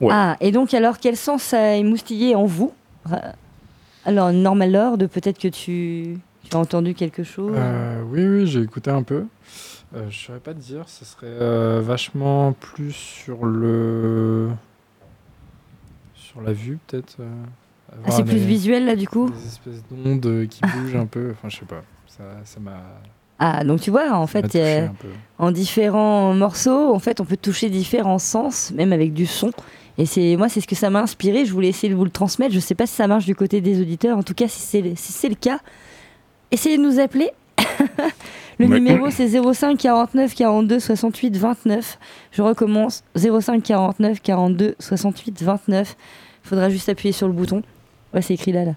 [0.00, 0.12] Ouais.
[0.12, 2.72] Ah, et donc alors, quel sens ça a émoustillé en vous?
[4.04, 8.60] Alors, Normal Lord, peut-être que tu, tu as entendu quelque chose Euh, oui, oui, j'ai
[8.60, 9.24] écouté un peu.
[9.94, 14.50] Euh, je saurais pas te dire, ce serait euh, vachement plus sur le.
[16.14, 17.16] sur la vue, peut-être.
[18.06, 21.30] Ah, c'est plus visuel là du coup Des espèces d'ondes qui bougent un peu.
[21.32, 21.82] Enfin, je sais pas.
[22.08, 22.82] Ça ça m'a.
[23.38, 24.90] Ah, donc tu vois, en ça fait, a-
[25.38, 29.50] en différents morceaux, en fait, on peut toucher différents sens, même avec du son.
[29.98, 31.44] Et c'est moi, c'est ce que ça m'a inspiré.
[31.44, 32.52] Je voulais essayer de vous le transmettre.
[32.54, 34.18] Je sais pas si ça marche du côté des auditeurs.
[34.18, 35.58] En tout cas, si c'est si c'est le cas,
[36.50, 37.30] essayez de nous appeler.
[38.58, 38.74] le Ouais.
[38.80, 41.98] numéro c'est 05 49 42 68 29.
[42.32, 45.96] Je recommence 05 49 42 68 29.
[46.44, 47.62] Il faudra juste appuyer sur le bouton.
[48.12, 48.72] Ouais, c'est écrit là là.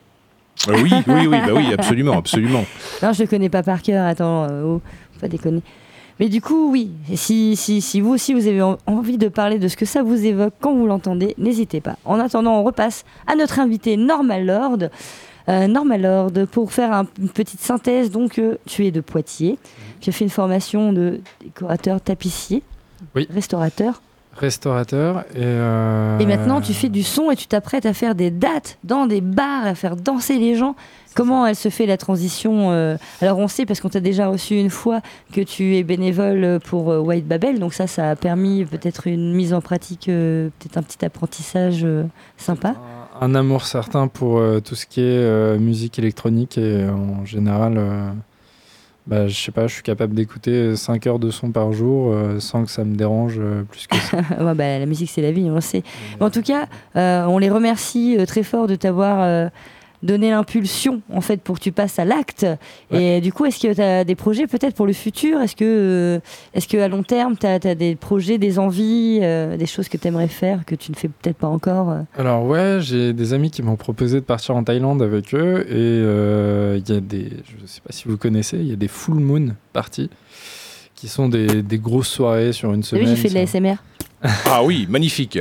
[0.70, 2.64] Euh, oui, oui, oui, bah oui, absolument, absolument.
[3.04, 4.06] Non, je le connais pas par cœur.
[4.06, 4.82] Attends, euh, oh,
[5.14, 5.62] faut pas déconner.
[6.20, 9.60] Mais du coup, oui, si, si, si vous aussi vous avez en- envie de parler
[9.60, 11.96] de ce que ça vous évoque quand vous l'entendez, n'hésitez pas.
[12.06, 14.78] En attendant, on repasse à notre invité Normal Lord.
[15.50, 19.58] Euh, Normal Lord, pour faire un- une petite synthèse, donc euh, tu es de Poitiers.
[20.02, 22.64] Tu as fait une formation de décorateur tapissier,
[23.16, 23.28] Oui.
[23.30, 24.02] restaurateur.
[24.38, 25.40] Restaurateur et.
[25.42, 29.06] euh, Et maintenant, tu fais du son et tu t'apprêtes à faire des dates dans
[29.08, 30.76] des bars, à faire danser les gens.
[31.16, 34.56] Comment elle se fait la transition euh, Alors, on sait, parce qu'on t'a déjà reçu
[34.60, 35.02] une fois,
[35.34, 37.58] que tu es bénévole pour euh, White Babel.
[37.60, 41.86] Donc, ça, ça a permis peut-être une mise en pratique, peut-être un petit apprentissage
[42.38, 42.76] sympa.
[43.20, 47.26] Un, un amour certain pour euh, tout ce qui est euh, musique électronique et en
[47.26, 48.10] général, euh,
[49.08, 52.42] bah, je sais pas, je suis capable d'écouter 5 heures de son par jour euh,
[52.42, 54.18] sans que ça me dérange euh, plus que ça.
[54.40, 55.84] Ouais, bah, la musique, c'est la vie, on le sait.
[56.20, 59.50] Mais en tout cas, euh, on les remercie euh, très fort de t'avoir
[60.04, 62.46] donné l'impulsion en fait pour que tu passes à l'acte.
[62.92, 65.42] Et du coup, est-ce que tu as des projets peut-être pour le futur?
[65.42, 66.20] Est-ce que, euh,
[66.54, 69.98] est-ce que à long terme, tu as, des projets, des envies, euh, des choses que
[69.98, 72.02] tu aimerais faire que tu ne fais peut-être pas encore euh?
[72.18, 75.74] Alors ouais, j'ai des amis qui m'ont proposé de partir en Thaïlande avec eux et
[75.74, 77.30] euh, il y a des,
[77.60, 80.10] je sais pas si vous connaissez, il y a des full moon parties
[80.96, 83.16] qui sont des, des grosses soirées sur une T'as vu, semaine.
[83.16, 83.76] j'ai fait de la SMR.
[84.46, 85.40] Ah oui, magnifique.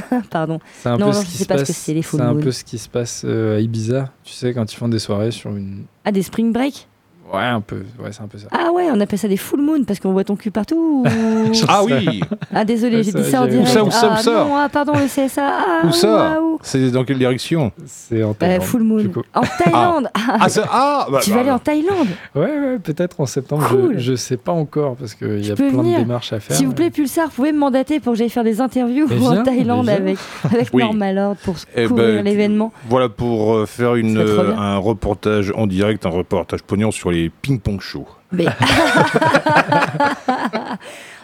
[0.30, 0.58] Pardon.
[0.80, 1.94] C'est un Non, peu non, ce je qui sais se pas ce que passe- c'est,
[1.94, 2.40] les full C'est un moon.
[2.42, 5.30] peu ce qui se passe euh, à Ibiza, tu sais, quand ils font des soirées
[5.30, 5.84] sur une.
[6.04, 6.88] Ah, des spring break?
[7.32, 7.76] Ouais, un peu.
[7.98, 8.48] Ouais, c'est un peu ça.
[8.50, 11.04] Ah ouais, on appelle ça des full moon parce qu'on voit ton cul partout.
[11.06, 12.20] ou- Ah oui,
[12.54, 13.68] ah désolé, j'ai dit ça en direct.
[13.68, 15.42] Où ça, où ça, où ah ça non, ah pardon, le CSA.
[15.46, 16.38] Ah, où ça.
[16.62, 18.62] C'est dans quelle direction C'est en Euh, Thaïlande.
[18.62, 19.04] full moon.
[19.34, 20.08] En Thaïlande.
[20.14, 23.26] Ah, Ah, ça, ah bah, tu bah, vas aller en Thaïlande Ouais, ouais, peut-être en
[23.26, 23.66] septembre.
[23.68, 23.94] Cool.
[23.98, 25.98] Je, je sais pas encore parce qu'il y a plein venir.
[25.98, 26.54] de démarches à faire.
[26.56, 29.42] S'il vous plaît, Pulsar, vous pouvez me mandater pour que j'aille faire des interviews en
[29.42, 30.82] Thaïlande avec, avec Oui.
[30.82, 32.72] Normal pour Eh couvrir ben, l'événement.
[32.90, 37.21] Voilà pour euh, faire une, euh, un reportage en direct, un reportage pognon sur les
[37.30, 38.06] ping-pong shows.
[38.32, 38.46] Mais...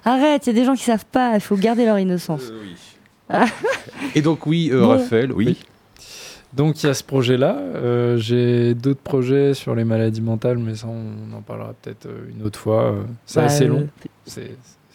[0.04, 2.52] Arrête, il y a des gens qui savent pas, il faut garder leur innocence.
[4.14, 4.88] Et donc oui, euh, Bon.
[4.88, 5.44] Raphaël, oui.
[5.48, 5.58] Oui.
[6.54, 7.58] Donc il y a ce projet-là.
[7.58, 12.30] Euh, J'ai d'autres projets sur les maladies mentales, mais ça on en parlera peut-être euh,
[12.34, 12.84] une autre fois.
[12.92, 13.88] Euh, C'est Bah, assez euh, long.
[14.24, 14.50] C'est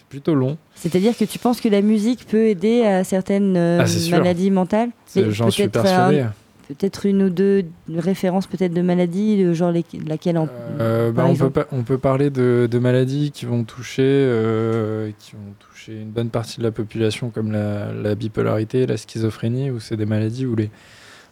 [0.08, 0.58] plutôt long.
[0.74, 4.90] C'est-à-dire que tu penses que la musique peut aider à certaines euh, Ah, maladies mentales?
[5.14, 6.20] J'en suis persuadé.
[6.20, 6.32] un-
[6.68, 10.48] Peut-être une ou deux références peut-être de maladies, de genre les- laquelle en...
[10.80, 15.10] Euh, bah, on, peut pas- on peut parler de, de maladies qui vont toucher, euh,
[15.18, 19.70] qui vont toucher une bonne partie de la population, comme la, la bipolarité, la schizophrénie,
[19.70, 20.70] où c'est des maladies où les,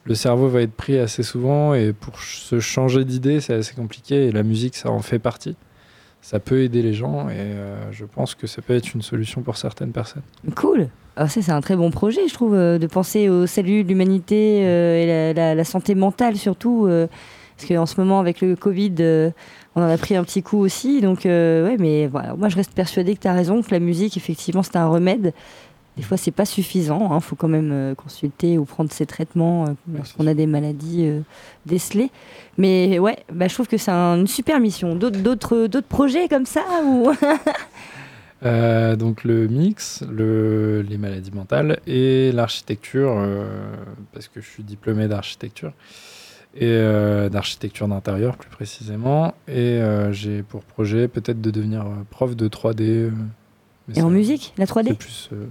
[0.05, 4.27] le cerveau va être pris assez souvent et pour se changer d'idée, c'est assez compliqué.
[4.27, 5.57] Et la musique, ça en fait partie.
[6.25, 9.43] Ça peut aider les gens et euh, je pense que ça peut être une solution
[9.43, 10.23] pour certaines personnes.
[10.55, 10.89] Cool.
[11.17, 14.61] Ça, c'est un très bon projet, je trouve, euh, de penser au salut de l'humanité
[14.65, 15.03] euh,
[15.33, 16.89] et la, la- santé mentale surtout.
[17.57, 18.95] parce qu'en ce moment, avec le Covid,
[19.75, 21.01] on en a pris un petit coup aussi.
[21.01, 24.17] Donc, ouais, mais voilà, moi, je reste persuadée que tu as raison, que la musique,
[24.17, 25.33] effectivement, c'est un remède.
[25.97, 27.15] Des fois, c'est pas suffisant.
[27.15, 31.05] Il faut quand même euh, consulter ou prendre ses traitements euh, lorsqu'on a des maladies
[31.07, 31.21] euh,
[31.67, 32.11] décelées.
[32.57, 34.95] Mais ouais, bah, je trouve que c'est un- une super mission.
[34.97, 37.11] D'autres, projets comme ça ou...
[38.45, 43.47] Euh, donc le mix, le, les maladies mentales et l'architecture, euh,
[44.13, 45.73] parce que je suis diplômé d'architecture
[46.57, 49.35] et euh, d'architecture d'intérieur plus précisément.
[49.47, 49.81] Et
[50.11, 52.81] j'ai pour projet peut-être de devenir prof de 3D.
[52.83, 53.11] euh,
[53.87, 55.47] mais Et en musique, la 3D C'est plus euh,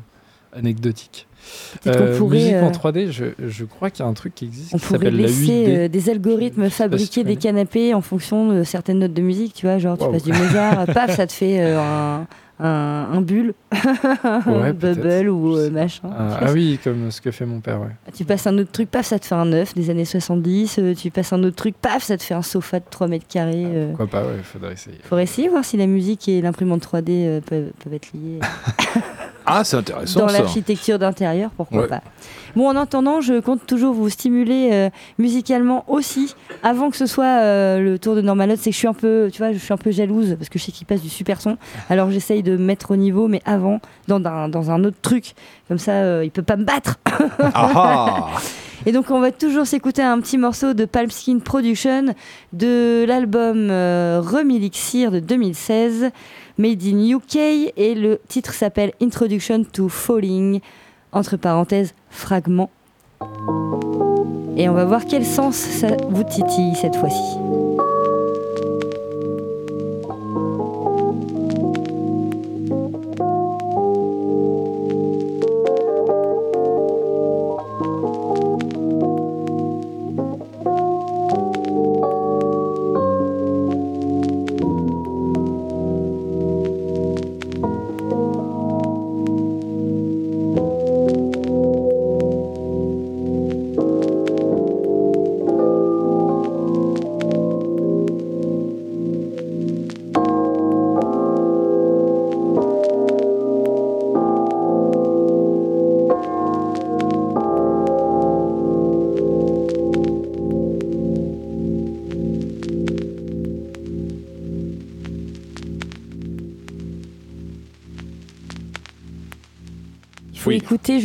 [0.53, 1.27] anecdotique.
[1.87, 4.75] Euh, pourrait, musique en 3D, je, je crois qu'il y a un truc qui existe
[4.75, 5.27] on qui s'appelle la 8D.
[5.27, 9.79] laisser des algorithmes fabriquer des canapés en fonction de certaines notes de musique, tu vois,
[9.79, 12.27] genre tu passes du Mozart, paf, ça te fait un,
[12.61, 13.53] un, un bulle,
[14.75, 16.09] bubble ou euh, machin.
[16.11, 17.89] Ah, ah, oui, comme ce que fait mon père, ouais.
[18.13, 20.77] Tu passes un autre truc, paf, ça te fait un neuf des années 70.
[20.77, 23.25] Euh, tu passes un autre truc, paf, ça te fait un sofa de 3 mètres
[23.27, 23.65] carrés.
[23.65, 23.87] Euh.
[23.89, 24.97] Pourquoi pas, ouais, faudrait essayer.
[25.03, 28.39] Faudrait essayer, voir si la musique et l'imprimante 3D peuvent, peuvent, être liées.
[29.45, 30.21] ah, c'est intéressant.
[30.21, 32.01] Dans l'architecture d'intérieur, pourquoi pas.
[32.55, 37.41] Bon, en attendant, je compte toujours vous stimuler euh, musicalement aussi, avant que ce soit
[37.41, 38.59] euh, le tour de Normalotte.
[38.59, 40.59] C'est que je suis un peu, tu vois, je suis un peu jalouse parce que
[40.59, 41.57] je sais qu'il passe du super son.
[41.89, 45.33] Alors j'essaye de mettre au niveau, mais avant, dans un, dans un autre truc.
[45.67, 46.97] Comme ça, euh, il peut pas me battre.
[47.53, 48.27] Ah
[48.85, 52.15] Et donc on va toujours s'écouter un petit morceau de Palmskin Production
[52.53, 56.09] de l'album Remilixir de 2016,
[56.57, 57.35] Made in UK,
[57.77, 60.61] et le titre s'appelle Introduction to Falling
[61.11, 62.69] entre parenthèses, fragment.
[64.57, 67.37] Et on va voir quel sens ça vous titille cette fois-ci.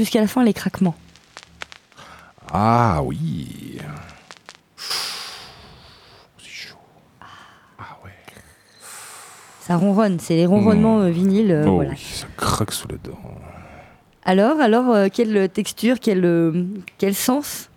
[0.06, 0.94] Jusqu'à la fin les craquements.
[2.52, 3.80] Ah oui.
[6.38, 6.76] C'est chaud.
[7.20, 8.12] Ah ouais.
[9.60, 11.08] Ça ronronne, c'est les ronronnements mmh.
[11.08, 11.50] vinyles.
[11.50, 13.18] Euh, oh oui, ça craque sous la dent.
[14.24, 16.22] Alors, alors, euh, quelle texture, quel,
[16.98, 17.68] quel sens?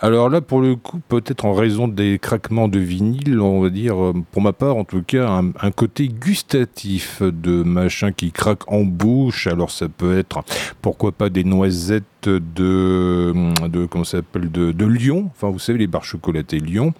[0.00, 4.00] Alors là, pour le coup, peut-être en raison des craquements de vinyle, on va dire,
[4.02, 8.82] euh, pour ma part en tout cas, un, côté gustatif de machin qui craque en
[8.82, 9.48] bouche.
[9.48, 10.44] Alors ça peut être,
[10.82, 13.32] pourquoi pas, des noisettes de,
[13.66, 14.88] de comment s'appelle, de, de.
[15.34, 16.94] Enfin, vous savez, les barres chocolatées Lyon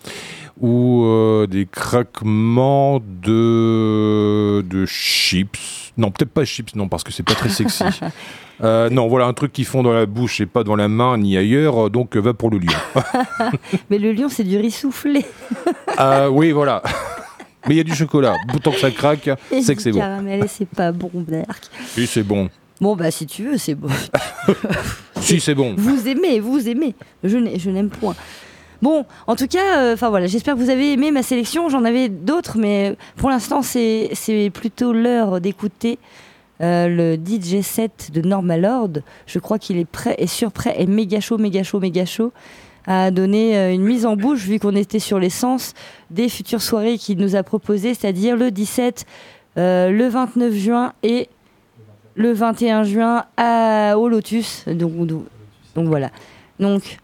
[0.61, 5.88] ou euh, des craquements de, de chips.
[5.99, 7.85] Non, peut-être pas chips, non, parce que c'est pas très sexy.
[8.61, 11.17] Euh, non, voilà, un truc qui fond dans la bouche et pas dans la main
[11.17, 12.73] ni ailleurs, donc va pour le lion.
[13.89, 15.25] Mais le lion, c'est du riz soufflé.
[16.01, 16.83] euh, oui, voilà.
[17.69, 18.35] Mais il y a du chocolat.
[18.65, 19.31] Tant que ça craque,
[19.63, 20.01] c'est que c'est bon.
[20.01, 21.69] Caramel, c'est pas bon, Berk.
[21.97, 22.49] Oui, c'est bon.
[22.81, 23.91] Bon, bah, si tu veux, c'est bon.
[25.21, 25.77] si, c'est bon.
[25.79, 26.97] Vous aimez, vous aimez.
[27.23, 28.17] Je n'aime point.
[28.81, 31.69] Bon, en tout cas, euh, enfin voilà, j'espère que vous avez aimé ma sélection.
[31.69, 35.99] J'en avais d'autres, mais pour l'instant, c'est plutôt l'heure d'écouter
[36.61, 39.03] euh, le DJ set de Normal Lord.
[39.27, 42.33] Je crois qu'il est prêt et surprêt et méga chaud, méga chaud, méga chaud
[42.87, 45.75] à donner euh, une mise en bouche, vu qu'on était sur l'essence
[46.11, 49.05] des futures soirées qu'il nous a proposées, c'est-à-dire le 17,
[49.57, 51.29] le 29 juin et
[52.15, 53.25] le 21 juin
[53.97, 54.65] au Lotus.
[54.69, 54.95] Donc,
[55.75, 56.11] donc voilà.
[56.61, 56.99] Donc,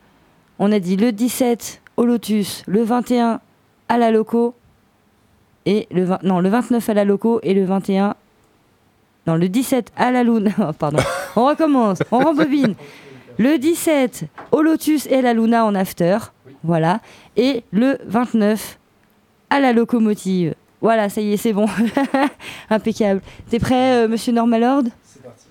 [0.59, 3.41] on a dit le 17 au Lotus, le 21
[3.89, 4.55] à la Loco
[5.67, 8.15] et le non, le 29 à la Loco et le 21
[9.27, 10.51] non, le 17 à la Luna.
[10.59, 10.99] Oh, pardon.
[11.37, 12.75] On recommence, on rembobine.
[13.39, 16.19] Le 17 au Lotus et à la Luna en after.
[16.63, 17.01] Voilà.
[17.37, 18.79] Et le 29
[19.51, 20.55] à la locomotive.
[20.81, 21.67] Voilà, ça y est, c'est bon.
[22.71, 23.23] Impeccable.
[23.49, 24.83] T'es prêt, euh, monsieur Normalord?
[25.03, 25.47] C'est parti.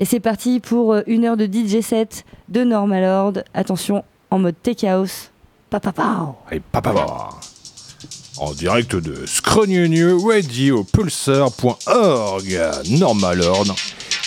[0.00, 3.34] Et c'est parti pour euh, une heure de DJ set de Normalord.
[3.54, 4.02] Attention,
[4.34, 5.30] en mode take house.
[5.70, 5.92] Papa
[6.50, 7.30] Et papa
[8.36, 12.60] En direct de Scrogneux Radio Pulsar.org.
[12.90, 13.76] Normal ordre.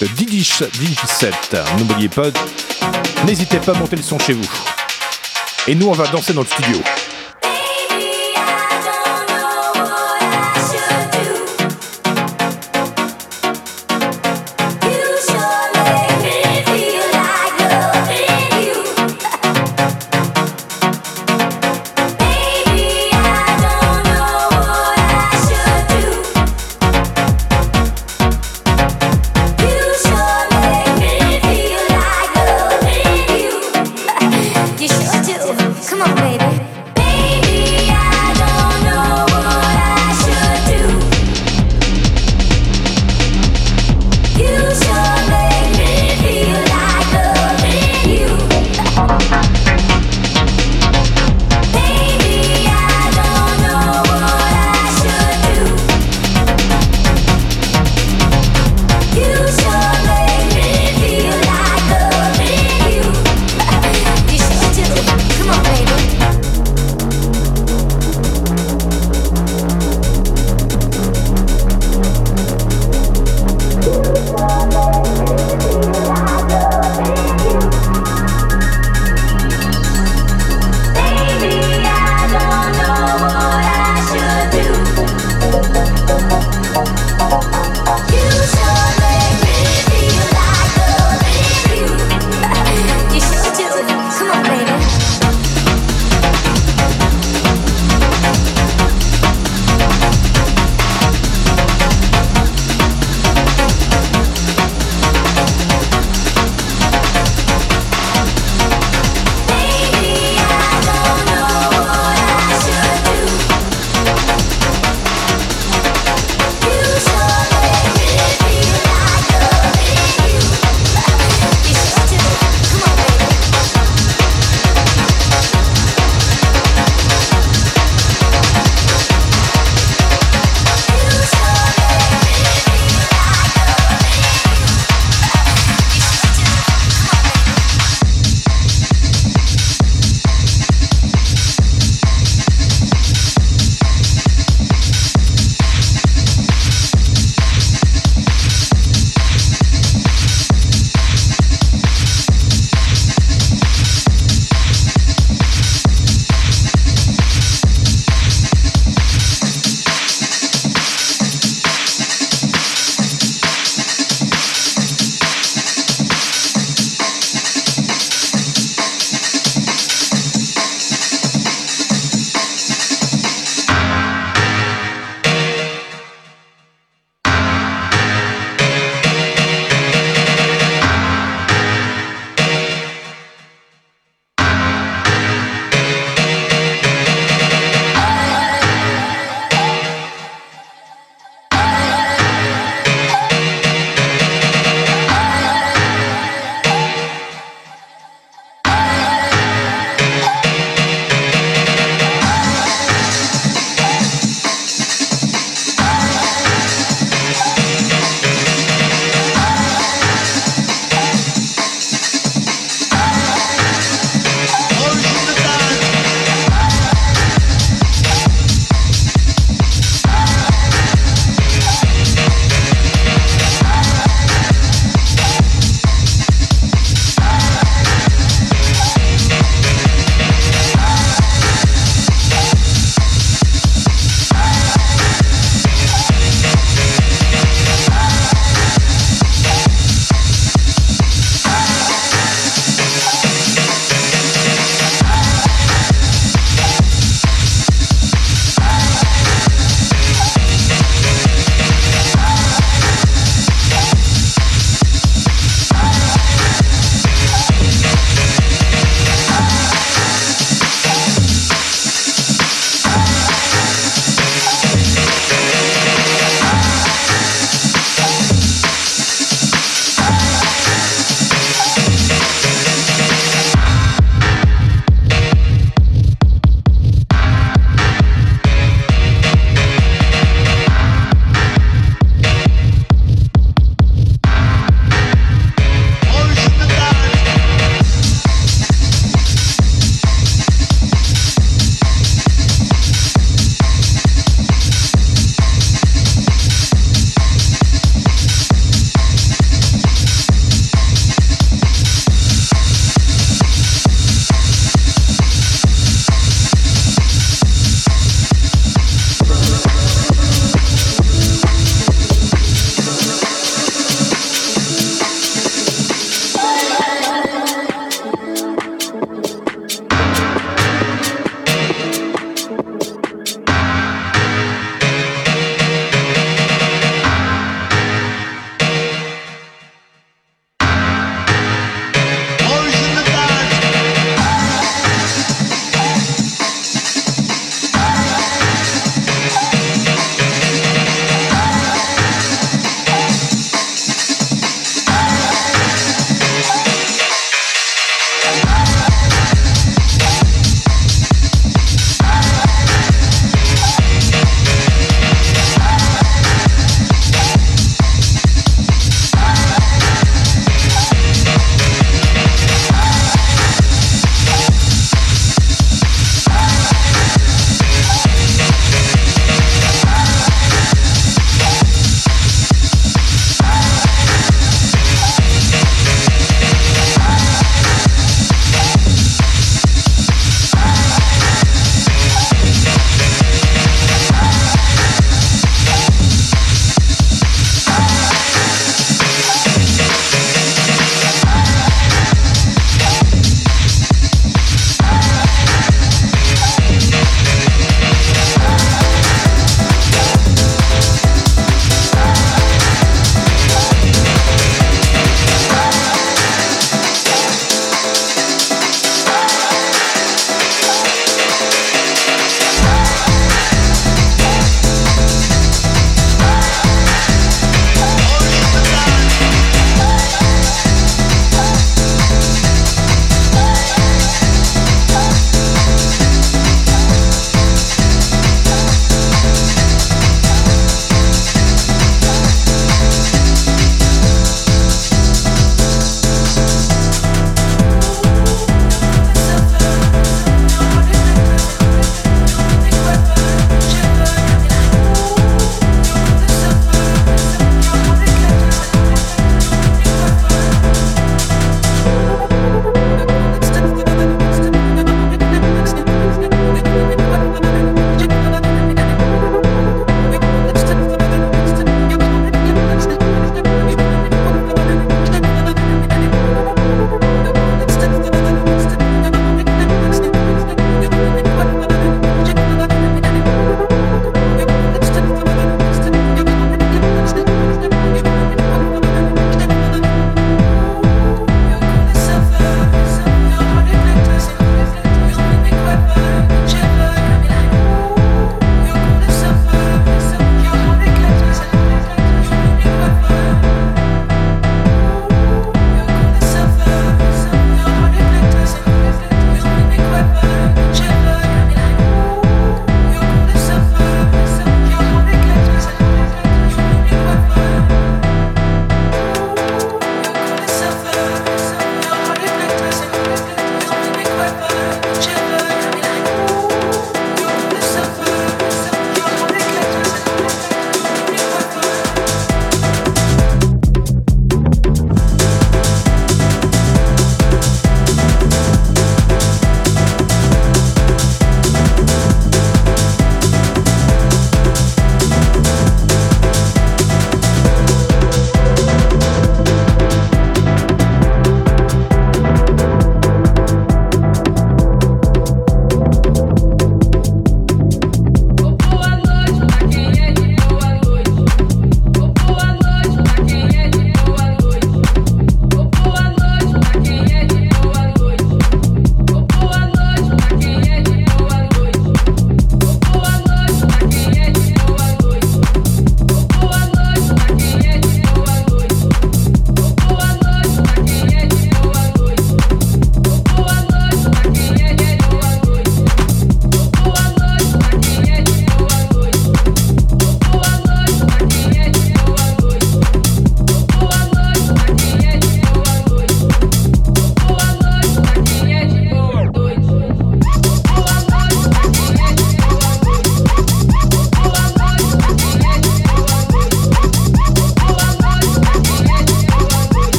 [0.00, 1.56] Le 17.
[1.78, 2.28] N'oubliez pas,
[3.24, 4.50] n'hésitez pas à monter le son chez vous.
[5.66, 6.78] Et nous, on va danser dans le studio.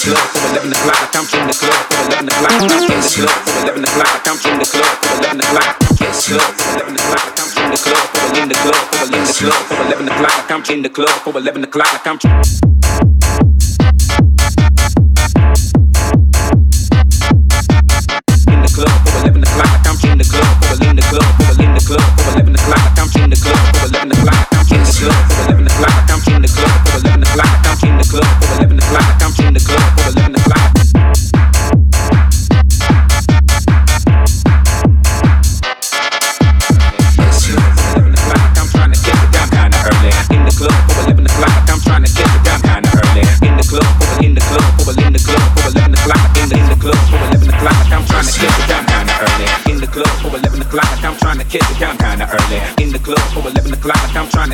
[0.00, 0.96] club for 11 o'clock.
[0.96, 2.52] I come to the club for 11 o'clock.
[2.52, 4.08] I guess club for 11 o'clock.
[4.08, 5.76] I come to the club for 11 o'clock.
[5.76, 7.20] I guess club for 11 o'clock.
[7.20, 8.80] I come to the club for 11 o'clock.
[8.80, 10.32] I come to the club for 11 o'clock.
[10.32, 11.90] I come from the club till 11 o'clock.
[11.92, 13.49] I come.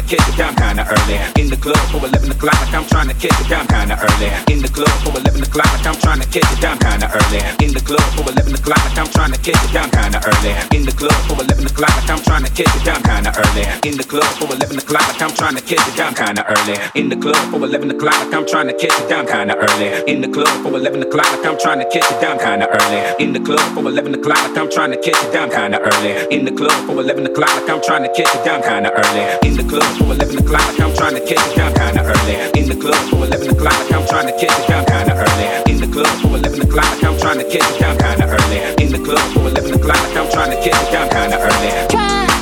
[0.06, 1.42] trying to catch the count kinda early.
[1.42, 3.66] In the club for 11 o'clock, I'm trying to catch a I'm
[5.96, 6.16] like I'm.
[6.16, 7.40] trying to catch it down kinda early.
[7.64, 9.38] In the club for 11 o'clock, I'm trying to
[12.50, 13.66] catch it down kinda early.
[13.86, 16.84] In the club for 11 o'clock, I'm trying to catch it down kinda early.
[16.94, 19.90] In the club for 11 o'clock, I'm trying to catch it down kinda early.
[20.06, 23.10] In the club for 11 o'clock, I'm trying to catch it down kinda early.
[23.22, 26.12] In the club for 11 o'clock, I'm trying to catch it down kinda early.
[26.30, 29.24] In the club for 11 o'clock, I'm trying to catch it down kinda early.
[29.46, 32.36] In the club for 11 o'clock, I'm trying to catch it down kinda early.
[32.60, 35.92] In the club for 11 o'clock, I'm trying to catch it down kinda early the
[35.92, 38.84] club for 11 o'clock, I'm trying to catch the count kinda early.
[38.84, 42.35] In the club for 11 o'clock, I'm trying to catch the count kinda early.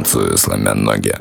[0.00, 1.14] станцию, сломя ноги.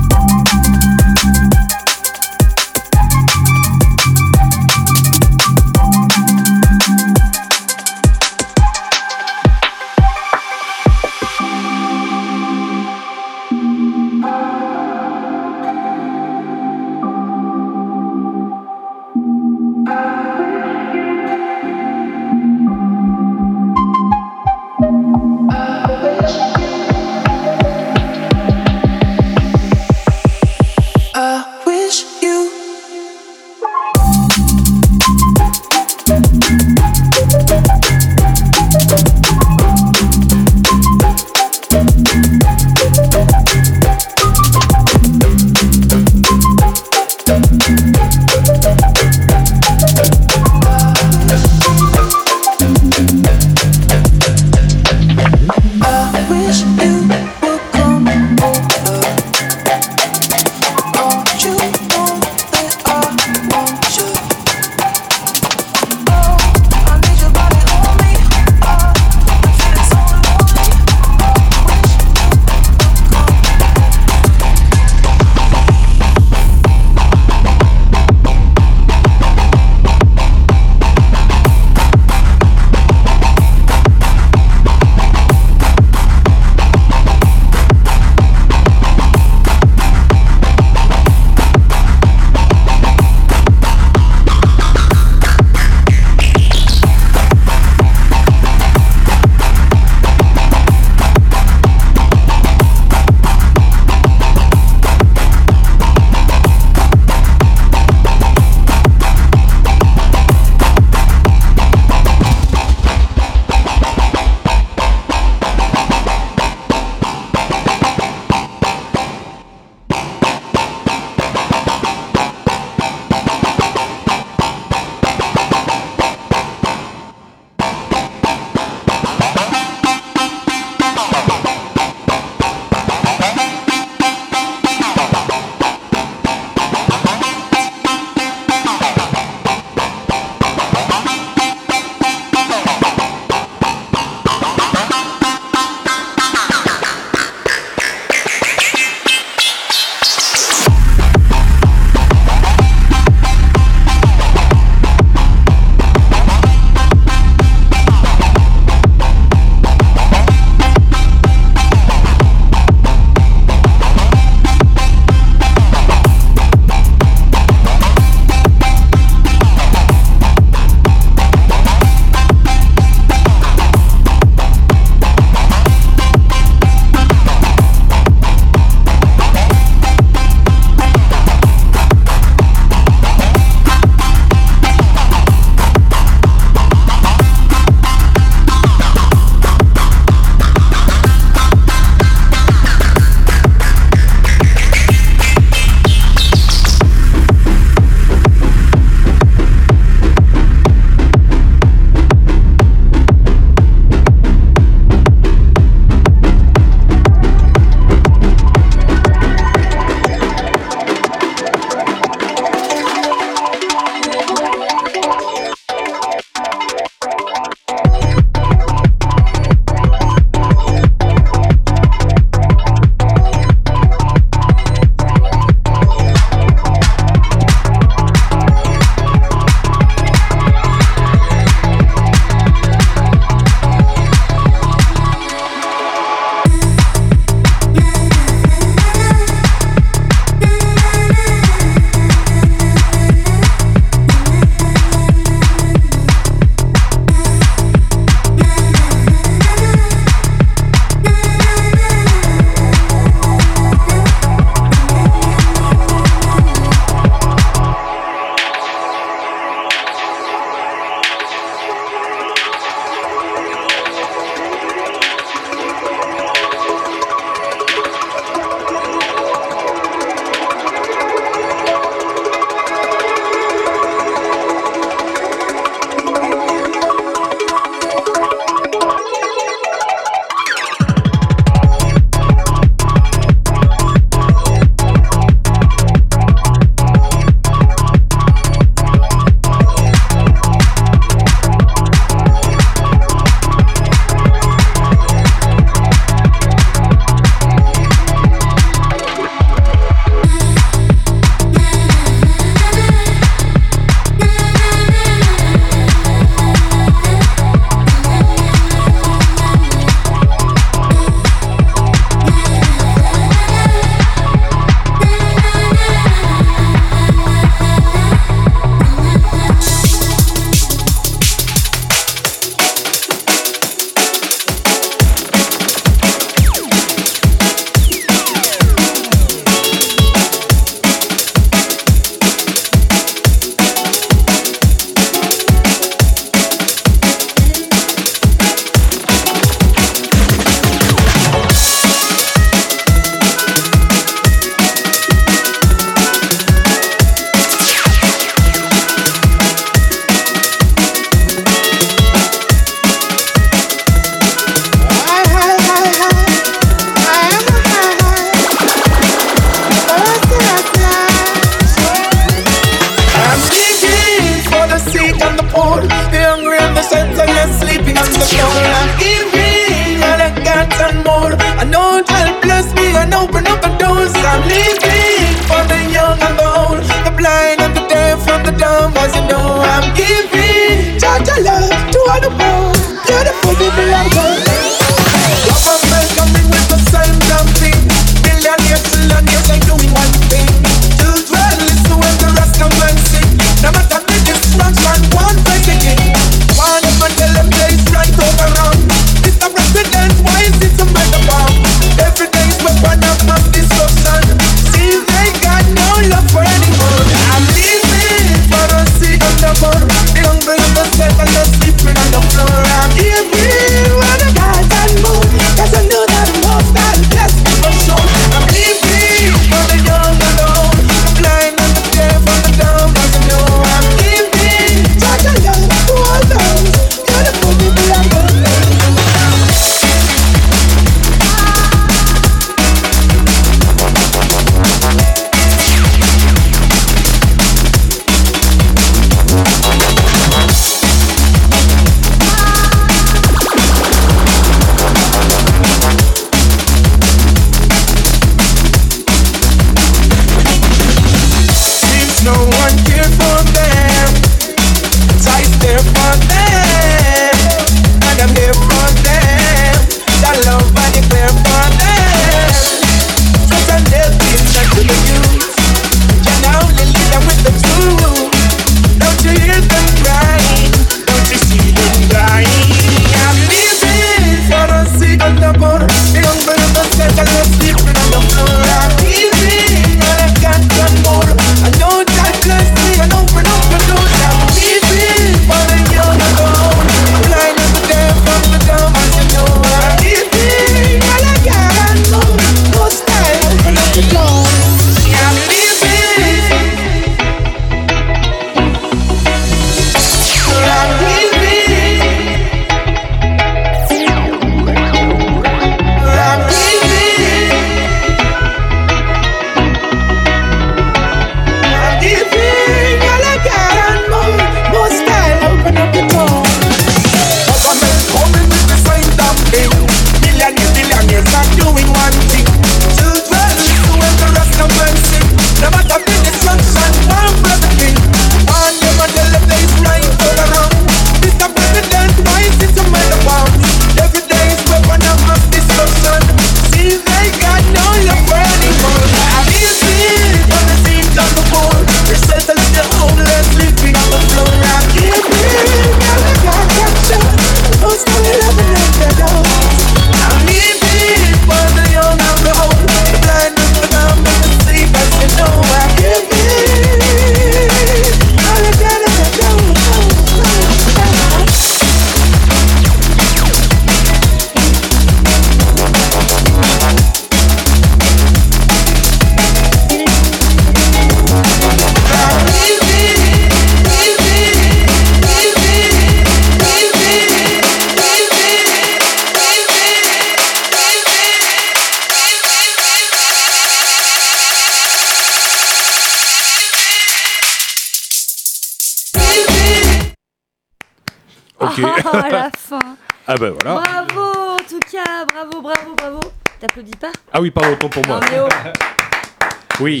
[597.46, 598.18] Oui, pardon, autant pour moi.
[598.18, 599.78] Non, oh.
[599.80, 600.00] Oui.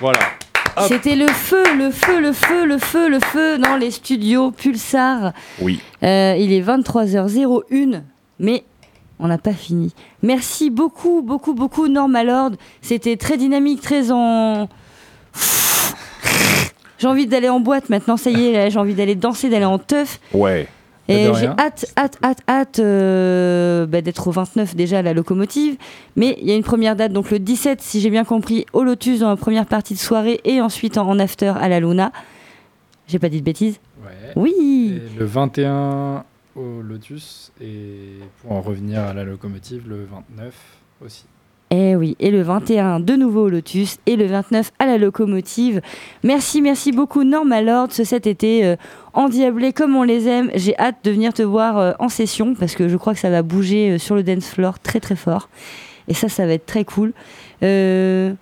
[0.00, 0.18] Voilà.
[0.88, 5.34] C'était le feu, le feu, le feu, le feu, le feu dans les studios Pulsar.
[5.60, 5.80] Oui.
[6.02, 8.00] Euh, il est 23h01,
[8.38, 8.64] mais
[9.18, 9.92] on n'a pas fini.
[10.22, 12.52] Merci beaucoup, beaucoup, beaucoup, Norma Lord.
[12.80, 14.70] C'était très dynamique, très en.
[16.98, 19.78] J'ai envie d'aller en boîte maintenant, ça y est, j'ai envie d'aller danser, d'aller en
[19.78, 20.18] teuf.
[20.32, 20.66] Ouais.
[21.08, 25.76] Et j'ai hâte, hâte, hâte, hâte euh, bah, d'être au 29 déjà à la locomotive.
[26.16, 28.84] Mais il y a une première date, donc le 17, si j'ai bien compris, au
[28.84, 32.12] Lotus dans la première partie de soirée et ensuite en, en after à la Luna.
[33.08, 34.32] J'ai pas dit de bêtises Ouais.
[34.36, 36.24] Oui Et le 21
[36.56, 40.54] au Lotus et pour en revenir à la locomotive le 29
[41.04, 41.24] aussi.
[41.74, 45.80] Eh oui, et le 21 de nouveau au Lotus et le 29 à la locomotive.
[46.22, 48.76] Merci, merci beaucoup Norma Lord ce cet été euh,
[49.14, 50.50] endiablé comme on les aime.
[50.54, 53.30] J'ai hâte de venir te voir euh, en session parce que je crois que ça
[53.30, 55.48] va bouger euh, sur le dance floor très très fort.
[56.08, 57.14] Et ça, ça va être très cool.
[57.62, 58.34] Je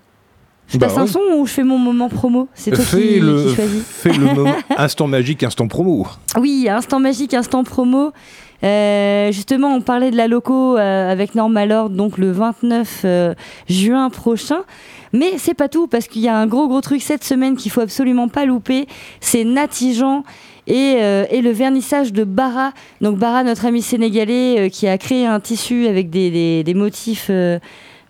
[0.74, 2.48] Bah passe un son ou je fais mon moment promo?
[2.54, 3.82] C'est toi Fais qui, le, qui choisis.
[3.86, 6.04] fais le moment instant magique, instant promo.
[6.36, 8.12] Oui, instant magique, instant promo.
[8.62, 13.34] Euh, justement, on parlait de la loco euh, avec Norma Lord, donc le 29 euh,
[13.68, 14.62] juin prochain.
[15.12, 17.70] Mais c'est pas tout, parce qu'il y a un gros gros truc cette semaine qu'il
[17.72, 18.86] faut absolument pas louper.
[19.20, 20.24] C'est Natijan
[20.66, 22.72] et, euh, et le vernissage de Bara.
[23.00, 27.30] Donc Bara, notre ami sénégalais, qui a créé un tissu avec des, des- des motifs.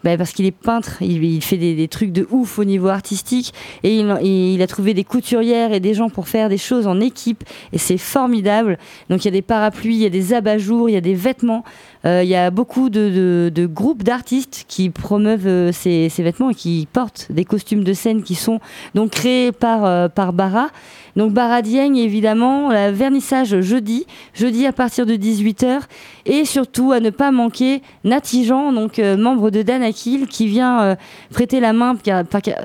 [0.04, 3.52] Bah, parce qu'il est peintre, il, fait des, trucs de ouf au niveau artistique
[3.82, 7.44] et il, a trouvé des couturières et des gens pour faire des choses en équipe
[7.72, 8.78] et c'est formidable.
[9.10, 11.14] Donc il y a des parapluies, il y a des abat-jours, il y a des
[11.14, 11.64] vêtements,
[12.06, 16.88] euh, il y a beaucoup de, groupes d'artistes qui promeuvent euh, ces, vêtements et qui
[16.90, 18.60] portent des costumes de scène qui sont
[18.94, 20.68] donc créés par, euh, par Bara.
[21.16, 25.80] Donc Bara Dieng évidemment, vernissage jeudi, jeudi à partir de 18h
[26.26, 30.94] et surtout à ne pas manquer Natijan, donc euh, membre de Danakil, qui vient euh,
[31.32, 31.96] prêter la main.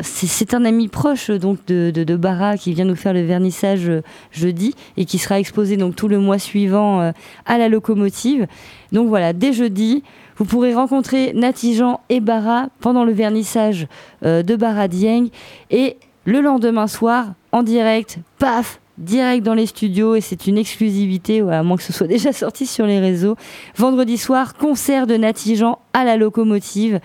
[0.02, 4.02] C'est un ami proche donc de, de, Bara qui vient nous faire le vernissage euh,
[4.32, 7.12] jeudi et qui sera exposé donc tout le mois suivant
[7.46, 8.48] à la locomotive.
[8.92, 10.04] Donc voilà, dès jeudi,
[10.38, 13.88] vous pourrez rencontrer Natijan et Bara pendant le vernissage
[14.22, 15.28] de Bara Dieng
[15.72, 21.42] et le lendemain soir, en direct, paf, direct dans les studios et c'est une exclusivité,
[21.42, 23.36] à moins que ce soit déjà sorti sur les réseaux.
[23.78, 27.00] Vendredi soir, concert de Natijan à la locomotive.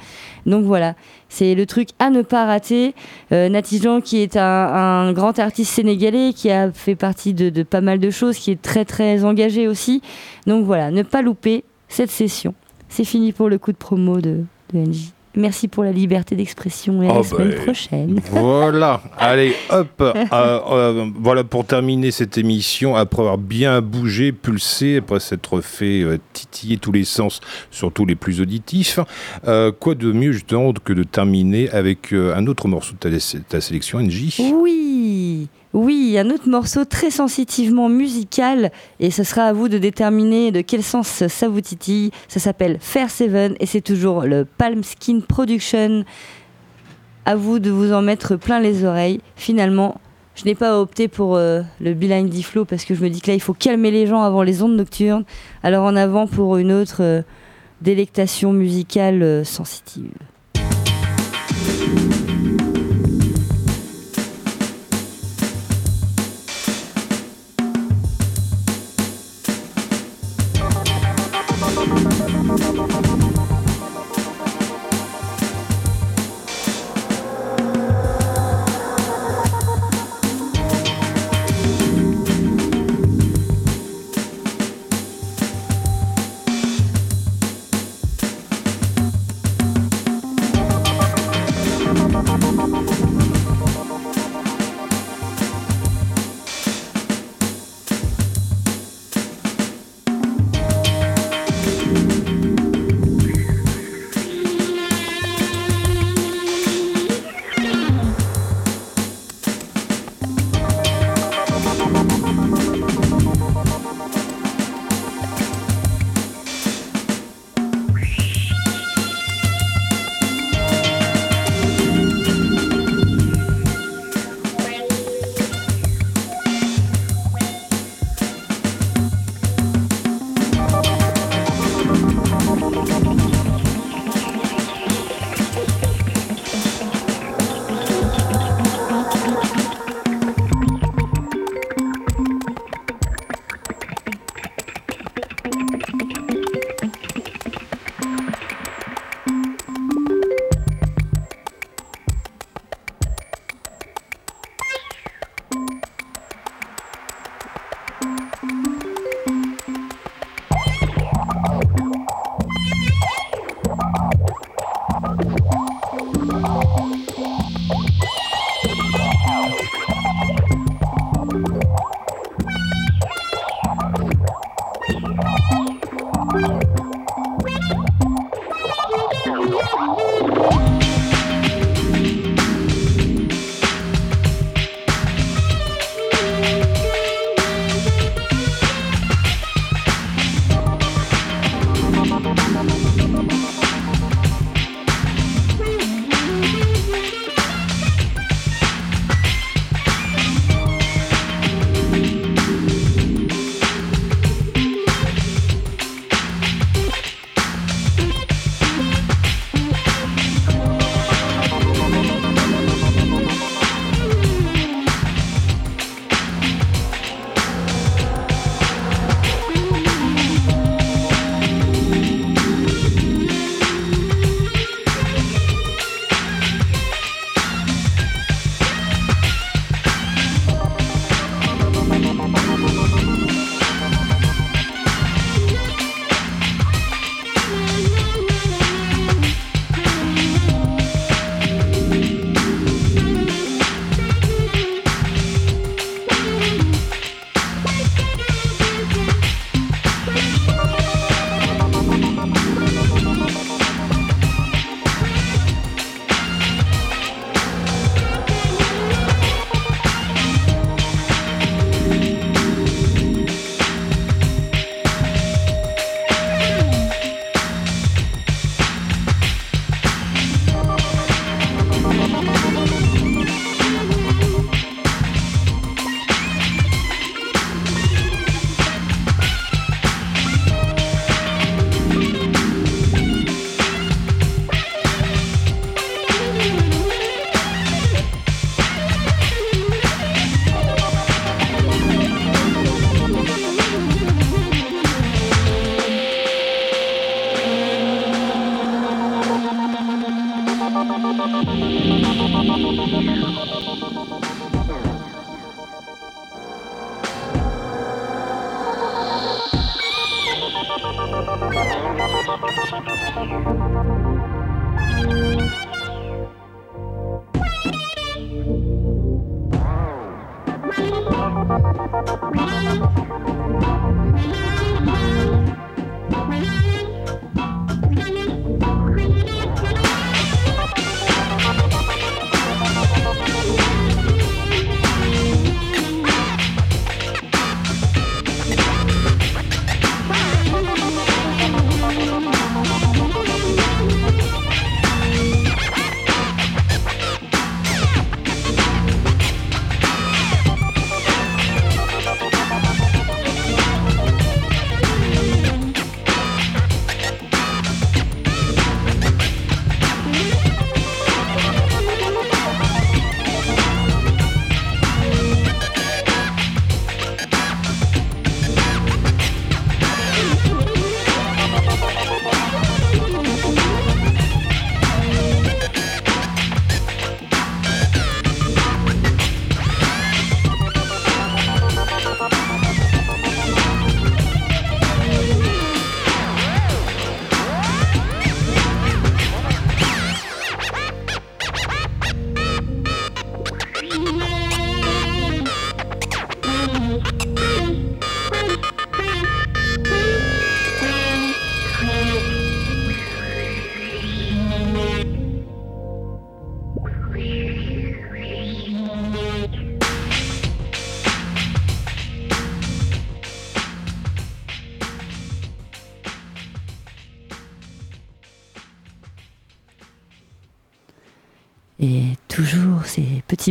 [0.47, 0.95] Donc voilà,
[1.29, 2.95] c'est le truc à ne pas rater.
[3.33, 3.49] Euh,
[4.03, 7.99] qui est un, un grand artiste sénégalais qui a fait partie de, de pas mal
[7.99, 10.01] de choses, qui est très très engagé aussi.
[10.47, 12.55] Donc voilà, ne pas louper cette session.
[12.89, 15.13] C'est fini pour le coup de promo de, de NJ.
[15.37, 18.21] Merci pour la liberté d'expression et à Oh la bah, semaine prochaine.
[18.31, 24.97] Voilà, allez, hop, euh, euh, voilà pour terminer cette émission, après avoir bien bougé, pulsé,
[24.97, 27.41] après s'être fait euh, titiller tous les sens,
[27.71, 28.99] surtout les plus auditifs,
[29.79, 34.01] quoi de mieux justement que de terminer avec un autre morceau de ta, ta sélection,
[34.01, 39.79] NJ Oui, oui, un autre morceau très sensitivement musical et ce sera à vous de
[39.79, 42.11] déterminer de quel sens ça vous titille.
[42.27, 46.05] Ça s'appelle Fair Seven et c'est toujours le Palm Skin Production.
[47.25, 49.21] À vous de vous en mettre plein les oreilles.
[49.37, 50.01] Finalement,
[50.35, 53.29] je n'ai pas opté pour euh, le Blind Flow parce que je me dis que
[53.29, 55.25] là il faut calmer les gens avant les ondes nocturnes.
[55.63, 57.23] Alors en avant pour une autre euh,
[57.81, 60.11] délectation musicale euh, sensitive.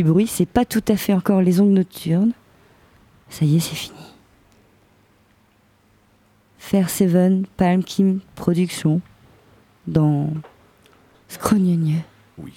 [0.02, 2.32] bruit, c'est pas tout à fait encore les ongles nocturnes.
[3.28, 3.96] Ça y est, c'est fini.
[6.58, 9.00] Fair Seven, Palm Kim Production,
[9.86, 10.30] dans
[11.28, 12.02] Scrognonieux.
[12.38, 12.52] Oui,